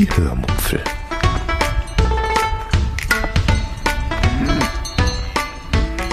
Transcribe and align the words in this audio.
Die 0.00 0.08
Hörmupfel. 0.16 0.82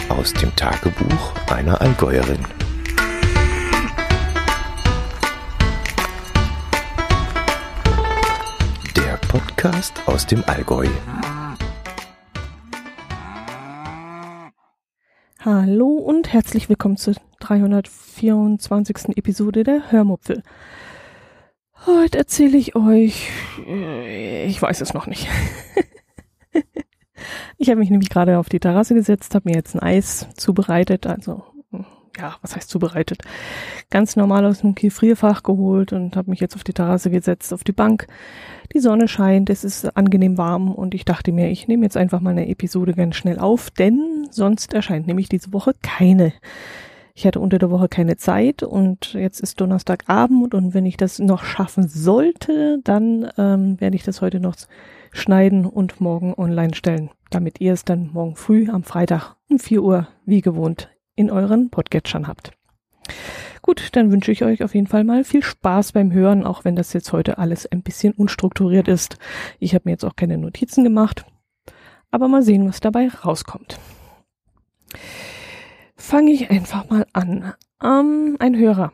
Aus 0.09 0.33
dem 0.33 0.53
Tagebuch 0.57 1.33
einer 1.49 1.79
Allgäuerin. 1.79 2.39
Der 8.97 9.15
Podcast 9.29 9.93
aus 10.05 10.27
dem 10.27 10.43
Allgäu. 10.47 10.87
Hallo 15.39 15.87
und 15.87 16.33
herzlich 16.33 16.67
willkommen 16.67 16.97
zur 16.97 17.15
324. 17.39 19.15
Episode 19.15 19.63
der 19.63 19.93
Hörmupfel. 19.93 20.43
Heute 21.87 22.17
erzähle 22.17 22.57
ich 22.57 22.75
euch, 22.75 23.29
äh, 23.65 24.45
ich 24.45 24.61
weiß 24.61 24.81
es 24.81 24.93
noch 24.93 25.07
nicht. 25.07 25.27
ich 27.57 27.69
habe 27.69 27.79
mich 27.79 27.89
nämlich 27.89 28.09
gerade 28.09 28.39
auf 28.39 28.49
die 28.49 28.59
Terrasse 28.59 28.93
gesetzt, 28.93 29.33
habe 29.33 29.49
mir 29.49 29.55
jetzt 29.55 29.73
ein 29.73 29.79
Eis 29.79 30.27
zubereitet, 30.35 31.07
also 31.07 31.43
ja, 32.19 32.35
was 32.41 32.55
heißt 32.55 32.69
zubereitet? 32.69 33.21
Ganz 33.89 34.15
normal 34.15 34.45
aus 34.45 34.61
dem 34.61 34.75
Gefrierfach 34.75 35.43
geholt 35.43 35.93
und 35.93 36.15
habe 36.15 36.29
mich 36.29 36.39
jetzt 36.39 36.55
auf 36.55 36.63
die 36.63 36.73
Terrasse 36.73 37.09
gesetzt, 37.09 37.53
auf 37.53 37.63
die 37.63 37.71
Bank. 37.71 38.07
Die 38.73 38.79
Sonne 38.79 39.07
scheint, 39.07 39.49
es 39.49 39.63
ist 39.63 39.95
angenehm 39.95 40.37
warm 40.37 40.73
und 40.73 40.93
ich 40.93 41.05
dachte 41.05 41.31
mir, 41.31 41.49
ich 41.49 41.67
nehme 41.67 41.83
jetzt 41.85 41.95
einfach 41.95 42.19
mal 42.19 42.31
eine 42.31 42.49
Episode 42.49 42.93
ganz 42.93 43.15
schnell 43.15 43.39
auf, 43.39 43.69
denn 43.69 44.27
sonst 44.31 44.73
erscheint 44.73 45.07
nämlich 45.07 45.29
diese 45.29 45.53
Woche 45.53 45.73
keine. 45.81 46.33
Ich 47.17 47.25
hatte 47.25 47.39
unter 47.39 47.57
der 47.57 47.71
Woche 47.71 47.89
keine 47.89 48.15
Zeit 48.17 48.61
und 48.61 49.13
jetzt 49.13 49.39
ist 49.39 49.59
Donnerstagabend 49.59 50.53
und 50.53 50.75
wenn 50.75 50.85
ich 50.85 50.97
das 50.97 51.17
noch 51.17 51.43
schaffen 51.43 51.87
sollte, 51.87 52.77
dann 52.83 53.27
ähm, 53.39 53.81
werde 53.81 53.95
ich 53.95 54.03
das 54.03 54.21
heute 54.21 54.39
noch 54.39 54.55
schneiden 55.11 55.65
und 55.65 55.99
morgen 55.99 56.35
online 56.35 56.75
stellen, 56.75 57.09
damit 57.31 57.59
ihr 57.59 57.73
es 57.73 57.83
dann 57.83 58.11
morgen 58.13 58.35
früh 58.35 58.69
am 58.69 58.83
Freitag 58.83 59.35
um 59.49 59.57
4 59.57 59.81
Uhr 59.81 60.07
wie 60.27 60.41
gewohnt 60.41 60.91
in 61.15 61.31
euren 61.31 61.71
Podcatchern 61.71 62.27
habt. 62.27 62.51
Gut, 63.63 63.95
dann 63.95 64.11
wünsche 64.11 64.31
ich 64.31 64.43
euch 64.43 64.61
auf 64.61 64.75
jeden 64.75 64.85
Fall 64.85 65.03
mal 65.03 65.23
viel 65.23 65.41
Spaß 65.41 65.93
beim 65.93 66.11
Hören, 66.11 66.45
auch 66.45 66.65
wenn 66.65 66.75
das 66.75 66.93
jetzt 66.93 67.13
heute 67.13 67.39
alles 67.39 67.65
ein 67.65 67.81
bisschen 67.81 68.13
unstrukturiert 68.13 68.87
ist. 68.87 69.17
Ich 69.57 69.73
habe 69.73 69.85
mir 69.85 69.93
jetzt 69.93 70.05
auch 70.05 70.15
keine 70.15 70.37
Notizen 70.37 70.83
gemacht, 70.83 71.25
aber 72.11 72.27
mal 72.27 72.43
sehen, 72.43 72.69
was 72.69 72.79
dabei 72.79 73.07
rauskommt 73.07 73.79
fange 75.97 76.31
ich 76.31 76.49
einfach 76.49 76.89
mal 76.89 77.05
an. 77.13 77.53
Ähm, 77.83 78.37
ein 78.39 78.55
Hörer. 78.55 78.93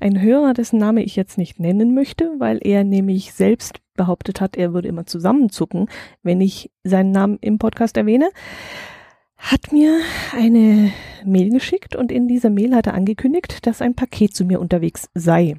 Ein 0.00 0.20
Hörer, 0.20 0.54
dessen 0.54 0.78
Name 0.78 1.04
ich 1.04 1.14
jetzt 1.14 1.38
nicht 1.38 1.60
nennen 1.60 1.94
möchte, 1.94 2.32
weil 2.38 2.58
er 2.62 2.82
nämlich 2.82 3.32
selbst 3.32 3.78
behauptet 3.94 4.40
hat, 4.40 4.56
er 4.56 4.72
würde 4.72 4.88
immer 4.88 5.06
zusammenzucken, 5.06 5.88
wenn 6.22 6.40
ich 6.40 6.72
seinen 6.82 7.12
Namen 7.12 7.38
im 7.40 7.58
Podcast 7.58 7.96
erwähne, 7.96 8.30
hat 9.36 9.72
mir 9.72 10.00
eine 10.36 10.92
Mail 11.24 11.50
geschickt 11.50 11.94
und 11.94 12.10
in 12.10 12.26
dieser 12.26 12.50
Mail 12.50 12.74
hat 12.74 12.86
er 12.86 12.94
angekündigt, 12.94 13.66
dass 13.66 13.82
ein 13.82 13.94
Paket 13.94 14.34
zu 14.34 14.44
mir 14.44 14.60
unterwegs 14.60 15.08
sei. 15.14 15.56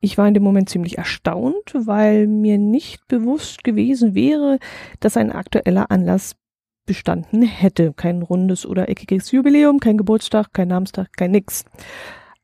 Ich 0.00 0.18
war 0.18 0.26
in 0.26 0.34
dem 0.34 0.42
Moment 0.42 0.68
ziemlich 0.68 0.98
erstaunt, 0.98 1.72
weil 1.74 2.26
mir 2.26 2.58
nicht 2.58 3.06
bewusst 3.06 3.62
gewesen 3.62 4.14
wäre, 4.14 4.58
dass 5.00 5.16
ein 5.16 5.30
aktueller 5.30 5.90
Anlass 5.90 6.36
bestanden 6.86 7.42
hätte. 7.42 7.92
Kein 7.92 8.22
rundes 8.22 8.66
oder 8.66 8.88
eckiges 8.88 9.30
Jubiläum, 9.30 9.80
kein 9.80 9.98
Geburtstag, 9.98 10.52
kein 10.52 10.68
Namenstag, 10.68 11.12
kein 11.16 11.30
nix. 11.30 11.64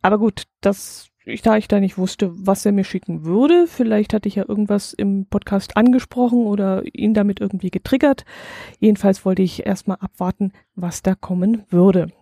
Aber 0.02 0.18
gut, 0.18 0.44
das, 0.60 1.08
ich, 1.24 1.42
da 1.42 1.56
ich 1.56 1.68
da 1.68 1.80
nicht 1.80 1.98
wusste, 1.98 2.30
was 2.34 2.64
er 2.64 2.72
mir 2.72 2.84
schicken 2.84 3.24
würde, 3.24 3.66
vielleicht 3.66 4.14
hatte 4.14 4.28
ich 4.28 4.36
ja 4.36 4.44
irgendwas 4.48 4.92
im 4.92 5.26
Podcast 5.26 5.76
angesprochen 5.76 6.46
oder 6.46 6.82
ihn 6.92 7.14
damit 7.14 7.40
irgendwie 7.40 7.70
getriggert. 7.70 8.24
Jedenfalls 8.78 9.24
wollte 9.24 9.42
ich 9.42 9.66
erstmal 9.66 9.98
abwarten, 10.00 10.52
was 10.74 11.02
da 11.02 11.14
kommen 11.14 11.64
würde. 11.68 12.12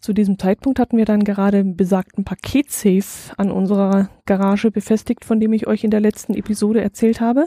Zu 0.00 0.12
diesem 0.12 0.38
Zeitpunkt 0.38 0.78
hatten 0.78 0.96
wir 0.96 1.04
dann 1.04 1.24
gerade 1.24 1.64
besagten 1.64 2.24
Paketsafe 2.24 3.34
an 3.36 3.50
unserer 3.50 4.08
Garage 4.26 4.70
befestigt, 4.70 5.24
von 5.24 5.40
dem 5.40 5.52
ich 5.52 5.66
euch 5.66 5.82
in 5.84 5.90
der 5.90 6.00
letzten 6.00 6.34
Episode 6.34 6.80
erzählt 6.80 7.20
habe. 7.20 7.46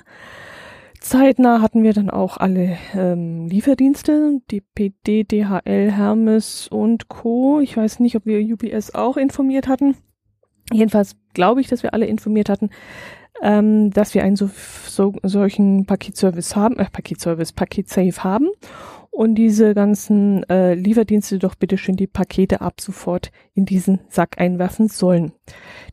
Zeitnah 1.02 1.62
hatten 1.62 1.84
wir 1.84 1.94
dann 1.94 2.12
auch 2.12 2.38
alle 2.38 2.78
ähm, 2.94 3.48
Lieferdienste, 3.48 4.40
DPD, 4.52 5.24
DHL, 5.24 5.92
Hermes 5.92 6.68
und 6.68 7.10
Co. 7.10 7.60
Ich 7.60 7.76
weiß 7.76 8.00
nicht, 8.00 8.16
ob 8.16 8.26
wir 8.28 8.40
UPS 8.40 8.94
auch 8.94 9.18
informiert 9.18 9.68
hatten. 9.68 9.98
Jedenfalls 10.72 11.16
glaube 11.34 11.60
ich, 11.60 11.68
dass 11.68 11.82
wir 11.82 11.96
alle 11.96 12.06
informiert 12.06 12.50
hatten, 12.50 12.70
ähm, 13.42 13.92
dass 13.92 14.14
wir 14.14 14.24
einen 14.24 14.36
so, 14.36 14.50
so, 14.88 15.14
solchen 15.24 15.86
Paketservice 15.86 16.56
haben, 16.56 16.78
äh, 16.78 16.86
Paketservice, 16.86 17.54
Paketsafe 17.54 18.24
haben 18.24 18.50
und 19.12 19.36
diese 19.36 19.74
ganzen 19.74 20.50
äh, 20.50 20.74
Lieferdienste 20.74 21.38
doch 21.38 21.56
bitte 21.56 21.78
schön 21.78 21.98
die 21.98 22.08
Pakete 22.08 22.62
ab 22.62 22.80
sofort 22.80 23.32
in 23.54 23.66
diesen 23.66 24.00
Sack 24.08 24.40
einwerfen 24.40 24.88
sollen. 24.88 25.34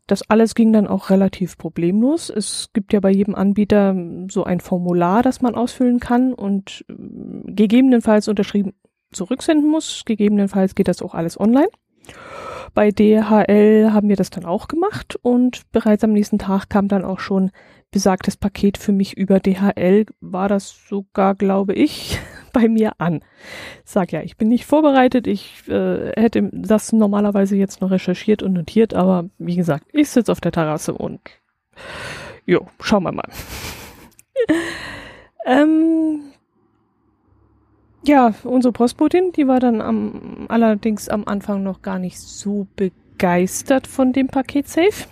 Das 0.07 0.23
alles 0.31 0.55
ging 0.55 0.73
dann 0.73 0.87
auch 0.87 1.11
relativ 1.11 1.59
problemlos. 1.59 2.31
Es 2.31 2.71
gibt 2.73 2.93
ja 2.93 3.01
bei 3.01 3.11
jedem 3.11 3.35
Anbieter 3.35 3.95
so 4.31 4.45
ein 4.45 4.61
Formular, 4.61 5.23
das 5.23 5.43
man 5.43 5.57
ausfüllen 5.57 6.01
kann 6.01 6.33
und 6.33 6.85
äh, 6.89 6.95
gegebenenfalls 7.53 8.29
unterschrieben 8.29 8.75
zurücksenden 9.11 9.69
muss. 9.69 10.05
Gegebenenfalls 10.05 10.75
geht 10.75 10.89
das 10.89 11.03
auch 11.03 11.15
alles 11.15 11.41
online. 11.41 11.69
Bei 12.75 12.91
DHL 12.91 13.91
haben 13.93 14.09
wir 14.09 14.17
das 14.17 14.31
dann 14.31 14.45
auch 14.45 14.69
gemacht 14.69 15.19
und 15.23 15.63
bereits 15.73 16.05
am 16.05 16.13
nächsten 16.13 16.39
Tag 16.39 16.69
kam 16.69 16.89
dann 16.89 17.05
auch 17.05 17.21
schon 17.21 17.51
besagtes 17.91 18.37
Paket 18.37 18.79
für 18.79 18.93
mich 18.93 19.17
über 19.17 19.41
DHL. 19.41 20.07
War 20.21 20.49
das 20.49 20.77
sogar, 20.89 21.35
glaube 21.35 21.75
ich, 21.75 22.19
bei 22.53 22.69
mir 22.69 22.93
an. 22.99 23.21
Sag 23.85 24.13
ja, 24.13 24.23
ich 24.23 24.37
bin 24.37 24.49
nicht 24.49 24.67
vorbereitet. 24.67 25.27
Ich 25.27 25.69
äh, 25.69 26.13
hätte 26.21 26.51
das 26.53 26.93
normalerweise 26.93 27.57
jetzt 27.57 27.81
noch 27.81 27.91
recherchiert 27.91 28.43
und 28.43 28.53
notiert, 28.53 28.95
aber 28.95 29.29
wie 29.39 29.57
gesagt, 29.57 29.87
ich 29.93 30.11
sitze 30.11 30.33
auf 30.33 30.41
der 30.41 30.53
Terrasse 30.53 30.95
und 30.95 31.21
jo, 32.47 32.67
schauen 32.81 33.05
wir 33.05 33.13
mal. 33.13 33.29
ähm, 35.47 36.33
ja, 38.05 38.33
unsere 38.45 38.73
Postbotin, 38.73 39.33
die 39.33 39.47
war 39.49 39.61
dann 39.61 39.81
am, 39.81 40.47
allerdings 40.49 41.09
am 41.09 41.25
Anfang 41.27 41.63
noch 41.63 41.83
gar 41.83 41.99
nicht 41.99 42.19
so 42.19 42.67
begeistert 42.77 43.87
von 43.87 44.13
dem 44.13 44.29
Paket 44.29 44.69
Safe. 44.69 45.09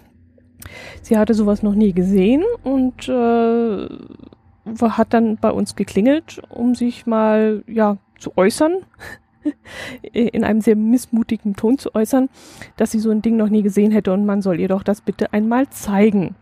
Sie 1.02 1.16
hatte 1.16 1.34
sowas 1.34 1.62
noch 1.62 1.75
nie 1.75 1.92
gesehen 1.92 2.42
und 2.64 3.08
äh, 3.08 3.88
hat 4.80 5.14
dann 5.14 5.36
bei 5.36 5.50
uns 5.50 5.76
geklingelt, 5.76 6.42
um 6.48 6.75
sich 6.75 7.06
mal 7.06 7.62
ja 7.66 7.98
zu 8.19 8.36
äußern, 8.36 8.84
in 10.12 10.44
einem 10.44 10.60
sehr 10.60 10.76
missmutigen 10.76 11.54
Ton 11.54 11.78
zu 11.78 11.94
äußern, 11.94 12.28
dass 12.76 12.91
sie 12.91 12.98
so 12.98 13.10
ein 13.10 13.22
Ding 13.22 13.36
noch 13.36 13.48
nie 13.48 13.62
gesehen 13.62 13.92
hätte 13.92 14.12
und 14.12 14.26
man 14.26 14.42
soll 14.42 14.60
ihr 14.60 14.69
doch 14.69 14.82
das 14.82 15.00
bitte 15.00 15.32
einmal 15.32 15.69
zeigen. 15.70 16.34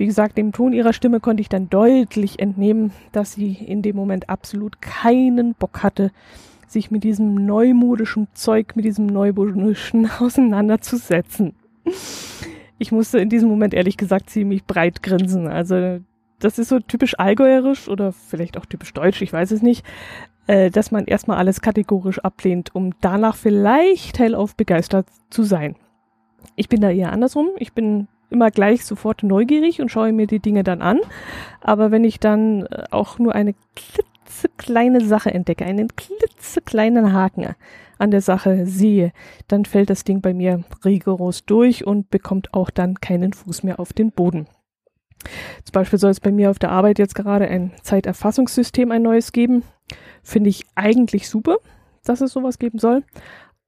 Wie 0.00 0.06
gesagt, 0.06 0.38
dem 0.38 0.52
Ton 0.52 0.72
ihrer 0.72 0.94
Stimme 0.94 1.20
konnte 1.20 1.42
ich 1.42 1.50
dann 1.50 1.68
deutlich 1.68 2.38
entnehmen, 2.38 2.90
dass 3.12 3.34
sie 3.34 3.52
in 3.52 3.82
dem 3.82 3.96
Moment 3.96 4.30
absolut 4.30 4.80
keinen 4.80 5.52
Bock 5.52 5.82
hatte, 5.82 6.10
sich 6.66 6.90
mit 6.90 7.04
diesem 7.04 7.34
neumodischen 7.34 8.26
Zeug, 8.32 8.76
mit 8.76 8.86
diesem 8.86 9.04
neumodischen 9.04 10.10
auseinanderzusetzen. 10.18 11.52
Ich 12.78 12.92
musste 12.92 13.18
in 13.18 13.28
diesem 13.28 13.50
Moment 13.50 13.74
ehrlich 13.74 13.98
gesagt 13.98 14.30
ziemlich 14.30 14.64
breit 14.64 15.02
grinsen. 15.02 15.48
Also 15.48 16.00
das 16.38 16.58
ist 16.58 16.70
so 16.70 16.80
typisch 16.80 17.18
allgäuerisch 17.18 17.86
oder 17.86 18.12
vielleicht 18.12 18.56
auch 18.56 18.64
typisch 18.64 18.94
deutsch, 18.94 19.20
ich 19.20 19.34
weiß 19.34 19.50
es 19.50 19.60
nicht, 19.60 19.84
äh, 20.46 20.70
dass 20.70 20.90
man 20.90 21.04
erstmal 21.04 21.36
alles 21.36 21.60
kategorisch 21.60 22.20
ablehnt, 22.20 22.74
um 22.74 22.94
danach 23.02 23.36
vielleicht 23.36 24.18
hellauf 24.18 24.56
begeistert 24.56 25.08
zu 25.28 25.42
sein. 25.42 25.76
Ich 26.56 26.70
bin 26.70 26.80
da 26.80 26.88
eher 26.88 27.12
andersrum. 27.12 27.50
Ich 27.58 27.74
bin 27.74 28.08
immer 28.30 28.50
gleich 28.50 28.84
sofort 28.84 29.22
neugierig 29.22 29.80
und 29.80 29.90
schaue 29.90 30.12
mir 30.12 30.26
die 30.26 30.40
Dinge 30.40 30.64
dann 30.64 30.82
an. 30.82 31.00
Aber 31.60 31.90
wenn 31.90 32.04
ich 32.04 32.20
dann 32.20 32.66
äh, 32.66 32.84
auch 32.90 33.18
nur 33.18 33.34
eine 33.34 33.54
klitzekleine 33.74 35.04
Sache 35.04 35.32
entdecke, 35.32 35.64
einen 35.64 35.88
klitzekleinen 35.94 37.12
Haken 37.12 37.54
an 37.98 38.10
der 38.10 38.22
Sache 38.22 38.66
sehe, 38.66 39.12
dann 39.48 39.64
fällt 39.64 39.90
das 39.90 40.04
Ding 40.04 40.20
bei 40.20 40.32
mir 40.32 40.64
rigoros 40.84 41.44
durch 41.44 41.86
und 41.86 42.10
bekommt 42.10 42.54
auch 42.54 42.70
dann 42.70 42.94
keinen 42.94 43.32
Fuß 43.32 43.62
mehr 43.62 43.78
auf 43.78 43.92
den 43.92 44.10
Boden. 44.10 44.46
Zum 45.64 45.72
Beispiel 45.72 45.98
soll 45.98 46.10
es 46.10 46.20
bei 46.20 46.32
mir 46.32 46.50
auf 46.50 46.58
der 46.58 46.70
Arbeit 46.70 46.98
jetzt 46.98 47.14
gerade 47.14 47.46
ein 47.46 47.72
Zeiterfassungssystem, 47.82 48.90
ein 48.90 49.02
neues 49.02 49.32
geben. 49.32 49.62
Finde 50.22 50.50
ich 50.50 50.64
eigentlich 50.74 51.28
super, 51.28 51.58
dass 52.04 52.20
es 52.20 52.32
sowas 52.32 52.58
geben 52.58 52.78
soll. 52.78 53.04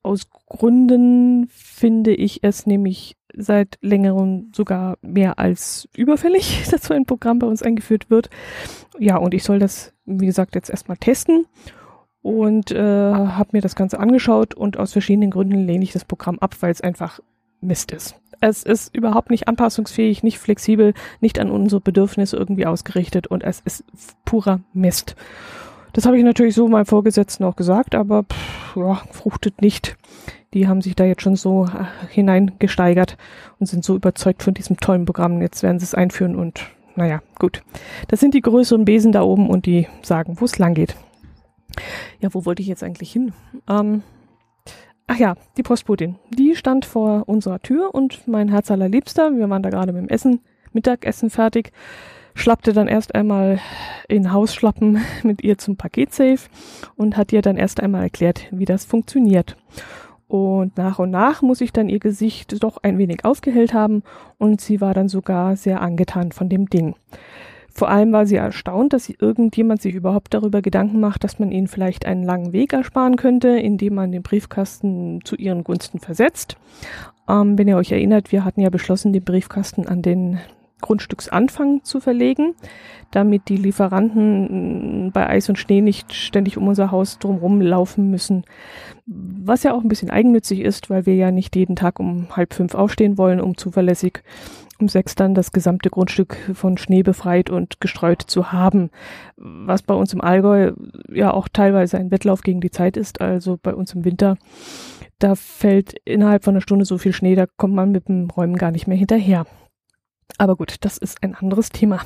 Aus 0.02 0.28
Gründen 0.46 1.48
finde 1.48 2.14
ich 2.14 2.42
es 2.42 2.66
nämlich 2.66 3.16
seit 3.36 3.78
längerem 3.80 4.52
sogar 4.54 4.98
mehr 5.02 5.38
als 5.38 5.88
überfällig, 5.96 6.64
dass 6.70 6.84
so 6.84 6.94
ein 6.94 7.06
Programm 7.06 7.38
bei 7.38 7.46
uns 7.46 7.62
eingeführt 7.62 8.10
wird. 8.10 8.30
Ja, 8.98 9.16
und 9.16 9.34
ich 9.34 9.44
soll 9.44 9.58
das, 9.58 9.92
wie 10.04 10.26
gesagt, 10.26 10.54
jetzt 10.54 10.70
erstmal 10.70 10.96
testen 10.96 11.46
und 12.22 12.70
äh, 12.70 12.78
habe 12.78 13.50
mir 13.52 13.60
das 13.60 13.74
Ganze 13.74 13.98
angeschaut 13.98 14.54
und 14.54 14.78
aus 14.78 14.92
verschiedenen 14.92 15.30
Gründen 15.30 15.66
lehne 15.66 15.84
ich 15.84 15.92
das 15.92 16.04
Programm 16.04 16.38
ab, 16.38 16.56
weil 16.60 16.70
es 16.70 16.80
einfach 16.80 17.20
Mist 17.60 17.92
ist. 17.92 18.16
Es 18.40 18.64
ist 18.64 18.94
überhaupt 18.94 19.30
nicht 19.30 19.46
anpassungsfähig, 19.46 20.22
nicht 20.24 20.38
flexibel, 20.38 20.94
nicht 21.20 21.38
an 21.38 21.50
unsere 21.50 21.80
Bedürfnisse 21.80 22.36
irgendwie 22.36 22.66
ausgerichtet 22.66 23.28
und 23.28 23.44
es 23.44 23.60
ist 23.60 23.84
purer 24.24 24.60
Mist. 24.72 25.14
Das 25.92 26.06
habe 26.06 26.18
ich 26.18 26.24
natürlich 26.24 26.54
so 26.54 26.66
meinem 26.68 26.86
Vorgesetzten 26.86 27.44
auch 27.44 27.54
gesagt, 27.54 27.94
aber 27.94 28.24
pff, 28.24 28.76
ja, 28.76 28.94
fruchtet 29.10 29.60
nicht. 29.60 29.96
Die 30.54 30.68
haben 30.68 30.82
sich 30.82 30.94
da 30.94 31.04
jetzt 31.04 31.22
schon 31.22 31.36
so 31.36 31.66
äh, 31.66 31.84
hineingesteigert 32.10 33.16
und 33.58 33.66
sind 33.66 33.84
so 33.84 33.96
überzeugt 33.96 34.42
von 34.42 34.54
diesem 34.54 34.76
tollen 34.76 35.04
Programm. 35.04 35.40
Jetzt 35.40 35.62
werden 35.62 35.78
sie 35.78 35.84
es 35.84 35.94
einführen 35.94 36.36
und 36.36 36.62
naja, 36.94 37.22
gut. 37.38 37.62
Das 38.08 38.20
sind 38.20 38.34
die 38.34 38.42
größeren 38.42 38.84
Besen 38.84 39.12
da 39.12 39.22
oben 39.22 39.48
und 39.48 39.66
die 39.66 39.88
sagen, 40.02 40.36
wo 40.38 40.44
es 40.44 40.58
lang 40.58 40.74
geht. 40.74 40.94
Ja, 42.20 42.32
wo 42.34 42.44
wollte 42.44 42.60
ich 42.60 42.68
jetzt 42.68 42.82
eigentlich 42.82 43.10
hin? 43.12 43.32
Ähm, 43.68 44.02
ach 45.06 45.16
ja, 45.16 45.36
die 45.56 45.62
Postbotin. 45.62 46.16
Die 46.30 46.54
stand 46.54 46.84
vor 46.84 47.28
unserer 47.28 47.60
Tür 47.60 47.94
und 47.94 48.28
mein 48.28 48.48
Herz 48.48 48.70
allerliebster, 48.70 49.34
wir 49.36 49.48
waren 49.48 49.62
da 49.62 49.70
gerade 49.70 49.92
mit 49.92 50.02
dem 50.02 50.08
Essen, 50.08 50.40
Mittagessen 50.72 51.30
fertig, 51.30 51.72
schlappte 52.34 52.72
dann 52.72 52.88
erst 52.88 53.14
einmal 53.14 53.58
in 54.08 54.32
Hausschlappen 54.32 55.00
mit 55.22 55.42
ihr 55.42 55.56
zum 55.56 55.76
Paketsafe 55.76 56.48
und 56.96 57.16
hat 57.16 57.32
ihr 57.32 57.42
dann 57.42 57.56
erst 57.56 57.80
einmal 57.80 58.02
erklärt, 58.02 58.46
wie 58.50 58.64
das 58.66 58.84
funktioniert. 58.84 59.56
Und 60.32 60.78
nach 60.78 60.98
und 60.98 61.10
nach 61.10 61.42
muss 61.42 61.60
ich 61.60 61.74
dann 61.74 61.90
ihr 61.90 61.98
Gesicht 61.98 62.62
doch 62.62 62.78
ein 62.82 62.96
wenig 62.96 63.26
aufgehellt 63.26 63.74
haben 63.74 64.02
und 64.38 64.62
sie 64.62 64.80
war 64.80 64.94
dann 64.94 65.10
sogar 65.10 65.56
sehr 65.56 65.82
angetan 65.82 66.32
von 66.32 66.48
dem 66.48 66.70
Ding. 66.70 66.94
Vor 67.70 67.90
allem 67.90 68.12
war 68.12 68.24
sie 68.24 68.36
erstaunt, 68.36 68.94
dass 68.94 69.10
irgendjemand 69.10 69.82
sich 69.82 69.94
überhaupt 69.94 70.32
darüber 70.32 70.62
Gedanken 70.62 71.00
macht, 71.00 71.22
dass 71.22 71.38
man 71.38 71.52
ihnen 71.52 71.68
vielleicht 71.68 72.06
einen 72.06 72.22
langen 72.22 72.54
Weg 72.54 72.72
ersparen 72.72 73.16
könnte, 73.16 73.48
indem 73.48 73.96
man 73.96 74.10
den 74.10 74.22
Briefkasten 74.22 75.20
zu 75.22 75.36
ihren 75.36 75.64
Gunsten 75.64 75.98
versetzt. 75.98 76.56
Ähm, 77.28 77.58
wenn 77.58 77.68
ihr 77.68 77.76
euch 77.76 77.92
erinnert, 77.92 78.32
wir 78.32 78.42
hatten 78.42 78.62
ja 78.62 78.70
beschlossen, 78.70 79.12
den 79.12 79.24
Briefkasten 79.24 79.86
an 79.86 80.00
den 80.00 80.38
Grundstücksanfang 80.82 81.82
zu 81.84 82.00
verlegen, 82.00 82.54
damit 83.10 83.48
die 83.48 83.56
Lieferanten 83.56 85.10
bei 85.12 85.26
Eis 85.26 85.48
und 85.48 85.58
Schnee 85.58 85.80
nicht 85.80 86.12
ständig 86.12 86.58
um 86.58 86.68
unser 86.68 86.90
Haus 86.90 87.18
drumherum 87.18 87.62
laufen 87.62 88.10
müssen. 88.10 88.44
Was 89.06 89.62
ja 89.62 89.72
auch 89.72 89.82
ein 89.82 89.88
bisschen 89.88 90.10
eigennützig 90.10 90.60
ist, 90.60 90.90
weil 90.90 91.06
wir 91.06 91.14
ja 91.14 91.30
nicht 91.30 91.56
jeden 91.56 91.76
Tag 91.76 91.98
um 91.98 92.36
halb 92.36 92.52
fünf 92.52 92.74
aufstehen 92.74 93.16
wollen, 93.16 93.40
um 93.40 93.56
zuverlässig 93.56 94.22
um 94.82 94.88
sechs 94.88 95.14
dann 95.14 95.34
das 95.34 95.52
gesamte 95.52 95.88
Grundstück 95.88 96.36
von 96.54 96.76
Schnee 96.76 97.02
befreit 97.02 97.48
und 97.48 97.80
gestreut 97.80 98.20
zu 98.20 98.52
haben. 98.52 98.90
Was 99.36 99.82
bei 99.82 99.94
uns 99.94 100.12
im 100.12 100.20
Allgäu 100.20 100.72
ja 101.10 101.32
auch 101.32 101.48
teilweise 101.48 101.98
ein 101.98 102.10
Wettlauf 102.10 102.42
gegen 102.42 102.60
die 102.60 102.70
Zeit 102.70 102.96
ist, 102.96 103.20
also 103.20 103.58
bei 103.62 103.74
uns 103.74 103.94
im 103.94 104.04
Winter. 104.04 104.36
Da 105.18 105.36
fällt 105.36 105.94
innerhalb 106.04 106.44
von 106.44 106.54
einer 106.54 106.60
Stunde 106.60 106.84
so 106.84 106.98
viel 106.98 107.12
Schnee, 107.12 107.36
da 107.36 107.46
kommt 107.56 107.74
man 107.74 107.92
mit 107.92 108.08
dem 108.08 108.28
Räumen 108.28 108.56
gar 108.56 108.72
nicht 108.72 108.88
mehr 108.88 108.96
hinterher. 108.98 109.46
Aber 110.38 110.56
gut, 110.56 110.76
das 110.80 110.98
ist 110.98 111.22
ein 111.22 111.34
anderes 111.34 111.68
Thema. 111.70 112.00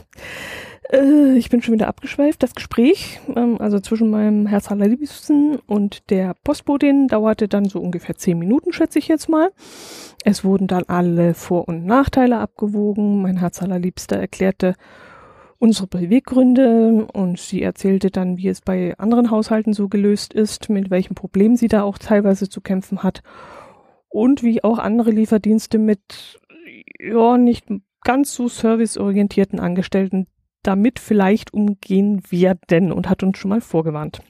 Äh, 0.91 1.37
ich 1.37 1.51
bin 1.51 1.63
schon 1.63 1.75
wieder 1.75 1.89
abgeschweift. 1.89 2.43
Das 2.43 2.55
Gespräch, 2.55 3.21
ähm, 3.35 3.61
also 3.61 3.81
zwischen 3.81 4.11
meinem 4.11 4.47
Herz 4.47 4.71
allerliebsten 4.71 5.57
und 5.67 6.11
der 6.11 6.35
Postbotin, 6.45 7.09
dauerte 7.09 7.49
dann 7.49 7.67
so 7.67 7.81
ungefähr 7.81 8.17
zehn 8.17 8.39
Minuten, 8.39 8.73
schätze 8.73 8.99
ich 8.99 9.09
jetzt 9.09 9.29
mal. 9.29 9.51
Es 10.25 10.45
wurden 10.45 10.67
dann 10.67 10.85
alle 10.89 11.35
Vor- 11.35 11.69
und 11.69 11.85
Nachteile 11.87 12.39
abgewogen. 12.39 13.23
Mein 13.23 13.39
Herz 13.39 13.63
allerliebster 13.63 14.17
erklärte 14.17 14.75
unsere 15.59 15.87
Beweggründe 15.87 17.07
und 17.13 17.39
sie 17.39 17.63
erzählte 17.63 18.11
dann, 18.11 18.37
wie 18.37 18.49
es 18.49 18.61
bei 18.61 18.97
anderen 18.99 19.31
Haushalten 19.31 19.73
so 19.73 19.89
gelöst 19.89 20.35
ist, 20.35 20.69
mit 20.69 20.91
welchen 20.91 21.15
Problemen 21.15 21.57
sie 21.57 21.69
da 21.69 21.83
auch 21.83 21.97
teilweise 21.97 22.49
zu 22.49 22.61
kämpfen 22.61 23.03
hat 23.03 23.23
und 24.09 24.43
wie 24.43 24.63
auch 24.63 24.79
andere 24.79 25.11
Lieferdienste 25.11 25.79
mit 25.79 26.39
ja 27.01 27.39
nicht 27.39 27.67
ganz 28.07 28.33
so 28.33 28.47
serviceorientierten 28.47 29.59
Angestellten 29.59 30.29
damit 30.63 31.01
vielleicht 31.01 31.53
umgehen 31.53 32.23
werden 32.31 32.93
und 32.93 33.09
hat 33.09 33.25
uns 33.25 33.37
schon 33.37 33.49
mal 33.49 33.61
vorgewarnt. 33.61 34.21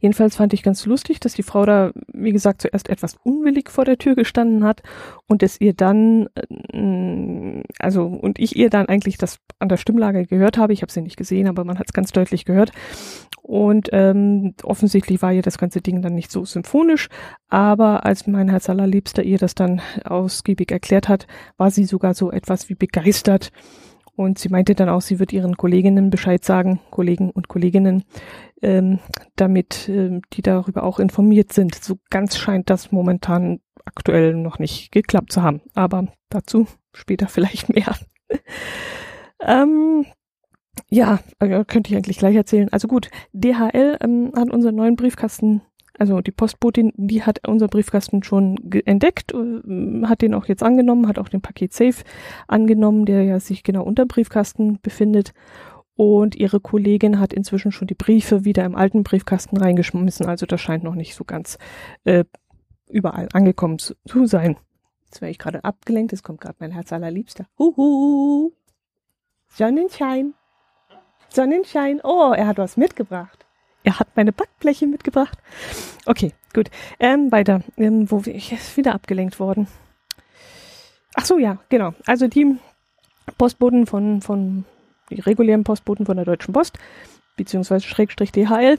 Jedenfalls 0.00 0.36
fand 0.36 0.52
ich 0.52 0.62
ganz 0.62 0.86
lustig, 0.86 1.20
dass 1.20 1.34
die 1.34 1.42
Frau 1.42 1.64
da, 1.64 1.92
wie 2.12 2.32
gesagt, 2.32 2.62
zuerst 2.62 2.88
etwas 2.88 3.16
unwillig 3.22 3.70
vor 3.70 3.84
der 3.84 3.98
Tür 3.98 4.14
gestanden 4.14 4.64
hat 4.64 4.82
und 5.26 5.42
es 5.42 5.60
ihr 5.60 5.74
dann, 5.74 6.28
äh, 6.34 7.62
also 7.78 8.06
und 8.06 8.38
ich 8.38 8.56
ihr 8.56 8.70
dann 8.70 8.86
eigentlich 8.86 9.18
das 9.18 9.38
an 9.58 9.68
der 9.68 9.76
Stimmlage 9.76 10.26
gehört 10.26 10.58
habe. 10.58 10.72
Ich 10.72 10.82
habe 10.82 10.92
sie 10.92 11.02
nicht 11.02 11.16
gesehen, 11.16 11.48
aber 11.48 11.64
man 11.64 11.78
hat 11.78 11.86
es 11.88 11.92
ganz 11.92 12.12
deutlich 12.12 12.44
gehört. 12.44 12.72
Und 13.42 13.88
ähm, 13.92 14.54
offensichtlich 14.62 15.20
war 15.20 15.32
ihr 15.32 15.42
das 15.42 15.58
ganze 15.58 15.80
Ding 15.80 16.00
dann 16.00 16.14
nicht 16.14 16.30
so 16.30 16.44
symphonisch, 16.44 17.08
aber 17.48 18.06
als 18.06 18.26
mein 18.26 18.48
Herz 18.48 18.70
allerliebster 18.70 19.24
ihr 19.24 19.38
das 19.38 19.54
dann 19.54 19.80
ausgiebig 20.04 20.70
erklärt 20.70 21.08
hat, 21.08 21.26
war 21.56 21.70
sie 21.70 21.84
sogar 21.84 22.14
so 22.14 22.30
etwas 22.30 22.68
wie 22.68 22.74
begeistert. 22.74 23.50
Und 24.14 24.38
sie 24.38 24.50
meinte 24.50 24.74
dann 24.74 24.88
auch, 24.88 25.00
sie 25.00 25.18
wird 25.18 25.32
ihren 25.32 25.56
Kolleginnen 25.56 26.10
Bescheid 26.10 26.44
sagen, 26.44 26.80
Kollegen 26.90 27.30
und 27.30 27.48
Kolleginnen, 27.48 28.04
ähm, 28.60 28.98
damit 29.36 29.88
ähm, 29.88 30.22
die 30.34 30.42
darüber 30.42 30.82
auch 30.82 31.00
informiert 31.00 31.52
sind. 31.52 31.74
So 31.74 31.98
ganz 32.10 32.36
scheint 32.36 32.68
das 32.68 32.92
momentan 32.92 33.60
aktuell 33.84 34.34
noch 34.34 34.58
nicht 34.58 34.92
geklappt 34.92 35.32
zu 35.32 35.42
haben. 35.42 35.62
Aber 35.74 36.06
dazu 36.28 36.66
später 36.92 37.26
vielleicht 37.28 37.70
mehr. 37.70 37.96
ähm, 39.40 40.04
ja, 40.90 41.20
äh, 41.38 41.64
könnte 41.64 41.90
ich 41.90 41.96
eigentlich 41.96 42.18
gleich 42.18 42.36
erzählen. 42.36 42.68
Also 42.70 42.88
gut, 42.88 43.10
DHL 43.32 43.98
ähm, 44.00 44.32
hat 44.36 44.50
unseren 44.50 44.74
neuen 44.74 44.96
Briefkasten 44.96 45.62
also 46.02 46.20
die 46.20 46.32
Postbotin, 46.32 46.92
die 46.96 47.22
hat 47.22 47.46
unser 47.46 47.68
Briefkasten 47.68 48.24
schon 48.24 48.72
entdeckt, 48.86 49.32
äh, 49.32 50.04
hat 50.04 50.20
den 50.20 50.34
auch 50.34 50.46
jetzt 50.46 50.64
angenommen, 50.64 51.06
hat 51.06 51.16
auch 51.16 51.28
den 51.28 51.40
Paket 51.40 51.72
Safe 51.72 52.02
angenommen, 52.48 53.06
der 53.06 53.22
ja 53.22 53.38
sich 53.38 53.62
genau 53.62 53.84
unter 53.84 54.04
Briefkasten 54.04 54.80
befindet. 54.82 55.32
Und 55.94 56.34
ihre 56.34 56.58
Kollegin 56.58 57.20
hat 57.20 57.32
inzwischen 57.32 57.70
schon 57.70 57.86
die 57.86 57.94
Briefe 57.94 58.44
wieder 58.44 58.64
im 58.64 58.74
alten 58.74 59.04
Briefkasten 59.04 59.56
reingeschmissen. 59.56 60.26
Also 60.26 60.44
das 60.44 60.60
scheint 60.60 60.82
noch 60.82 60.96
nicht 60.96 61.14
so 61.14 61.22
ganz 61.22 61.56
äh, 62.02 62.24
überall 62.90 63.28
angekommen 63.32 63.78
zu, 63.78 63.94
zu 64.04 64.26
sein. 64.26 64.56
Jetzt 65.04 65.20
werde 65.20 65.30
ich 65.30 65.38
gerade 65.38 65.62
abgelenkt, 65.62 66.12
es 66.12 66.24
kommt 66.24 66.40
gerade 66.40 66.56
mein 66.58 66.72
Herz 66.72 66.92
allerliebster. 66.92 67.46
Huhu! 67.60 68.50
Sonnenschein! 69.46 70.34
Sonnenschein! 71.28 72.00
Oh, 72.02 72.32
er 72.36 72.48
hat 72.48 72.58
was 72.58 72.76
mitgebracht. 72.76 73.46
Er 73.84 73.98
hat 73.98 74.08
meine 74.16 74.32
Backbleche 74.32 74.86
mitgebracht. 74.86 75.36
Okay, 76.06 76.32
gut. 76.54 76.70
Ähm, 77.00 77.32
weiter. 77.32 77.62
Ähm, 77.76 78.10
wo 78.10 78.22
ich 78.26 78.52
ist 78.52 78.76
wieder 78.76 78.94
abgelenkt 78.94 79.40
worden. 79.40 79.66
Ach 81.14 81.24
so, 81.24 81.38
ja, 81.38 81.58
genau. 81.68 81.94
Also 82.06 82.28
die 82.28 82.56
Postboten 83.38 83.86
von, 83.86 84.22
von, 84.22 84.64
die 85.10 85.20
regulären 85.20 85.64
Postboten 85.64 86.06
von 86.06 86.16
der 86.16 86.24
Deutschen 86.24 86.54
Post, 86.54 86.78
beziehungsweise 87.36 87.86
Schrägstrich 87.86 88.32
DHL, 88.32 88.78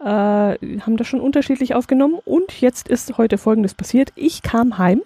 äh, 0.00 0.04
haben 0.04 0.96
das 0.96 1.06
schon 1.06 1.20
unterschiedlich 1.20 1.74
aufgenommen. 1.74 2.18
Und 2.24 2.60
jetzt 2.60 2.88
ist 2.88 3.16
heute 3.18 3.38
Folgendes 3.38 3.74
passiert. 3.74 4.12
Ich 4.16 4.42
kam 4.42 4.78
heim. 4.78 5.02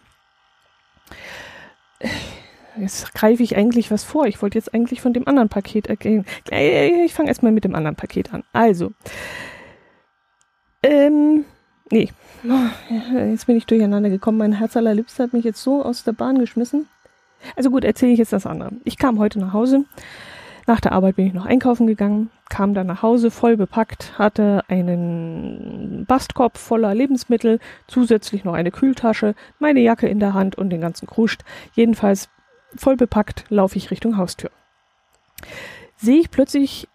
Jetzt 2.78 3.14
greife 3.14 3.42
ich 3.42 3.56
eigentlich 3.56 3.90
was 3.90 4.04
vor. 4.04 4.26
Ich 4.26 4.40
wollte 4.42 4.58
jetzt 4.58 4.72
eigentlich 4.74 5.00
von 5.00 5.12
dem 5.12 5.28
anderen 5.28 5.48
Paket 5.48 5.88
ergehen. 5.88 6.24
Ich 6.50 7.14
fange 7.14 7.28
erstmal 7.28 7.52
mit 7.52 7.64
dem 7.64 7.74
anderen 7.74 7.96
Paket 7.96 8.32
an. 8.32 8.44
Also, 8.52 8.92
ähm, 10.82 11.44
nee. 11.90 12.10
Jetzt 13.30 13.46
bin 13.46 13.56
ich 13.56 13.66
durcheinander 13.66 14.10
gekommen. 14.10 14.38
Mein 14.38 14.52
Herz 14.54 14.76
allerliebster 14.76 15.24
hat 15.24 15.32
mich 15.32 15.44
jetzt 15.44 15.62
so 15.62 15.84
aus 15.84 16.02
der 16.04 16.12
Bahn 16.12 16.38
geschmissen. 16.38 16.88
Also 17.56 17.70
gut, 17.70 17.84
erzähle 17.84 18.12
ich 18.12 18.18
jetzt 18.18 18.32
das 18.32 18.46
andere. 18.46 18.72
Ich 18.84 18.98
kam 18.98 19.18
heute 19.18 19.38
nach 19.38 19.52
Hause. 19.52 19.84
Nach 20.66 20.80
der 20.80 20.92
Arbeit 20.92 21.16
bin 21.16 21.26
ich 21.26 21.32
noch 21.32 21.44
einkaufen 21.44 21.88
gegangen, 21.88 22.30
kam 22.48 22.72
dann 22.72 22.86
nach 22.86 23.02
Hause 23.02 23.32
voll 23.32 23.56
bepackt, 23.56 24.16
hatte 24.16 24.62
einen 24.68 26.04
Bastkorb 26.06 26.56
voller 26.56 26.94
Lebensmittel, 26.94 27.58
zusätzlich 27.88 28.44
noch 28.44 28.54
eine 28.54 28.70
Kühltasche, 28.70 29.34
meine 29.58 29.80
Jacke 29.80 30.06
in 30.06 30.20
der 30.20 30.34
Hand 30.34 30.56
und 30.56 30.70
den 30.70 30.80
ganzen 30.80 31.08
Kruscht. 31.08 31.42
Jedenfalls 31.74 32.28
voll 32.76 32.96
bepackt 32.96 33.44
laufe 33.48 33.76
ich 33.76 33.90
Richtung 33.90 34.16
Haustür. 34.16 34.50
Sehe 35.96 36.20
ich 36.20 36.30
plötzlich 36.30 36.88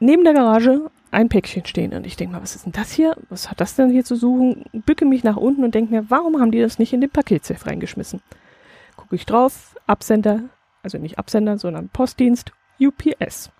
neben 0.00 0.24
der 0.24 0.34
Garage 0.34 0.90
ein 1.10 1.28
Päckchen 1.28 1.64
stehen 1.64 1.94
und 1.94 2.06
ich 2.06 2.16
denke 2.16 2.34
mal, 2.34 2.42
was 2.42 2.56
ist 2.56 2.64
denn 2.64 2.72
das 2.72 2.90
hier? 2.90 3.16
Was 3.28 3.50
hat 3.50 3.60
das 3.60 3.76
denn 3.76 3.90
hier 3.90 4.04
zu 4.04 4.16
suchen? 4.16 4.64
Bücke 4.72 5.04
mich 5.04 5.24
nach 5.24 5.36
unten 5.36 5.62
und 5.62 5.74
denke 5.74 5.92
mir, 5.92 6.10
warum 6.10 6.40
haben 6.40 6.50
die 6.50 6.60
das 6.60 6.78
nicht 6.78 6.92
in 6.92 7.00
den 7.00 7.10
Paketsafe 7.10 7.66
reingeschmissen? 7.66 8.22
Gucke 8.96 9.14
ich 9.14 9.26
drauf, 9.26 9.76
Absender, 9.86 10.44
also 10.82 10.98
nicht 10.98 11.18
Absender, 11.18 11.58
sondern 11.58 11.88
Postdienst, 11.88 12.52
UPS. 12.80 13.50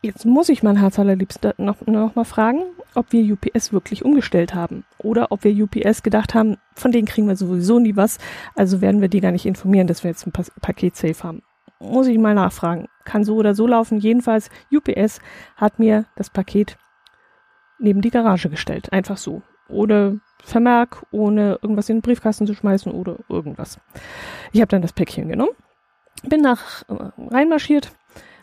Jetzt 0.00 0.24
muss 0.24 0.48
ich 0.48 0.62
mein 0.62 0.76
Herz 0.76 0.98
allerliebsten 0.98 1.54
noch, 1.58 1.84
noch 1.86 2.14
mal 2.14 2.24
fragen, 2.24 2.62
ob 2.94 3.12
wir 3.12 3.32
UPS 3.32 3.72
wirklich 3.72 4.04
umgestellt 4.04 4.54
haben 4.54 4.84
oder 4.98 5.32
ob 5.32 5.42
wir 5.42 5.64
UPS 5.64 6.04
gedacht 6.04 6.34
haben, 6.34 6.56
von 6.74 6.92
denen 6.92 7.08
kriegen 7.08 7.26
wir 7.26 7.34
sowieso 7.34 7.80
nie 7.80 7.96
was, 7.96 8.18
also 8.54 8.80
werden 8.80 9.00
wir 9.00 9.08
die 9.08 9.20
gar 9.20 9.32
nicht 9.32 9.44
informieren, 9.44 9.88
dass 9.88 10.04
wir 10.04 10.10
jetzt 10.10 10.24
ein 10.24 10.30
pa 10.30 10.44
Paket 10.60 10.94
safe 10.94 11.24
haben. 11.24 11.42
Muss 11.80 12.06
ich 12.06 12.18
mal 12.18 12.34
nachfragen. 12.34 12.88
Kann 13.04 13.24
so 13.24 13.36
oder 13.36 13.54
so 13.54 13.66
laufen. 13.66 13.98
Jedenfalls, 13.98 14.50
UPS 14.72 15.20
hat 15.56 15.78
mir 15.78 16.06
das 16.16 16.30
Paket 16.30 16.76
neben 17.78 18.00
die 18.00 18.10
Garage 18.10 18.50
gestellt. 18.50 18.92
Einfach 18.92 19.16
so. 19.16 19.42
Ohne 19.68 20.20
Vermerk, 20.42 21.04
ohne 21.10 21.58
irgendwas 21.62 21.88
in 21.88 21.96
den 21.96 22.02
Briefkasten 22.02 22.46
zu 22.46 22.54
schmeißen 22.54 22.90
oder 22.90 23.16
irgendwas. 23.28 23.78
Ich 24.52 24.60
habe 24.60 24.68
dann 24.68 24.82
das 24.82 24.92
Päckchen 24.92 25.28
genommen, 25.28 25.52
bin 26.22 26.40
nach 26.40 26.82
äh, 26.88 27.10
reinmarschiert, 27.30 27.92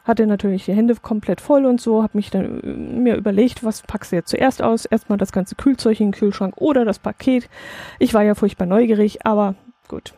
hatte 0.06 0.28
natürlich 0.28 0.66
die 0.66 0.74
Hände 0.74 0.96
komplett 0.96 1.42
voll 1.42 1.66
und 1.66 1.82
so, 1.82 2.04
habe 2.04 2.18
mich 2.18 2.30
dann 2.30 2.62
äh, 2.62 2.68
mir 2.68 3.16
überlegt, 3.16 3.64
was 3.64 3.82
packst 3.82 4.12
du 4.12 4.16
jetzt 4.16 4.30
zuerst 4.30 4.62
aus? 4.62 4.86
Erstmal 4.86 5.18
das 5.18 5.32
ganze 5.32 5.56
Kühlzeug 5.56 6.00
in 6.00 6.08
den 6.08 6.14
Kühlschrank 6.14 6.54
oder 6.58 6.86
das 6.86 7.00
Paket. 7.00 7.50
Ich 8.00 8.14
war 8.14 8.24
ja 8.24 8.36
furchtbar 8.36 8.68
neugierig, 8.68 9.26
aber 9.26 9.56
gut. 9.88 10.14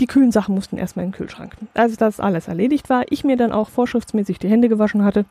Die 0.00 0.06
kühlen 0.06 0.32
Sachen 0.32 0.54
mussten 0.54 0.76
erstmal 0.76 1.04
in 1.04 1.12
den 1.12 1.16
Kühlschrank. 1.16 1.56
Als 1.74 1.96
das 1.96 2.20
alles 2.20 2.48
erledigt 2.48 2.90
war, 2.90 3.04
ich 3.08 3.24
mir 3.24 3.36
dann 3.36 3.52
auch 3.52 3.68
vorschriftsmäßig 3.68 4.38
die 4.38 4.48
Hände 4.48 4.68
gewaschen 4.68 5.04
hatte. 5.04 5.24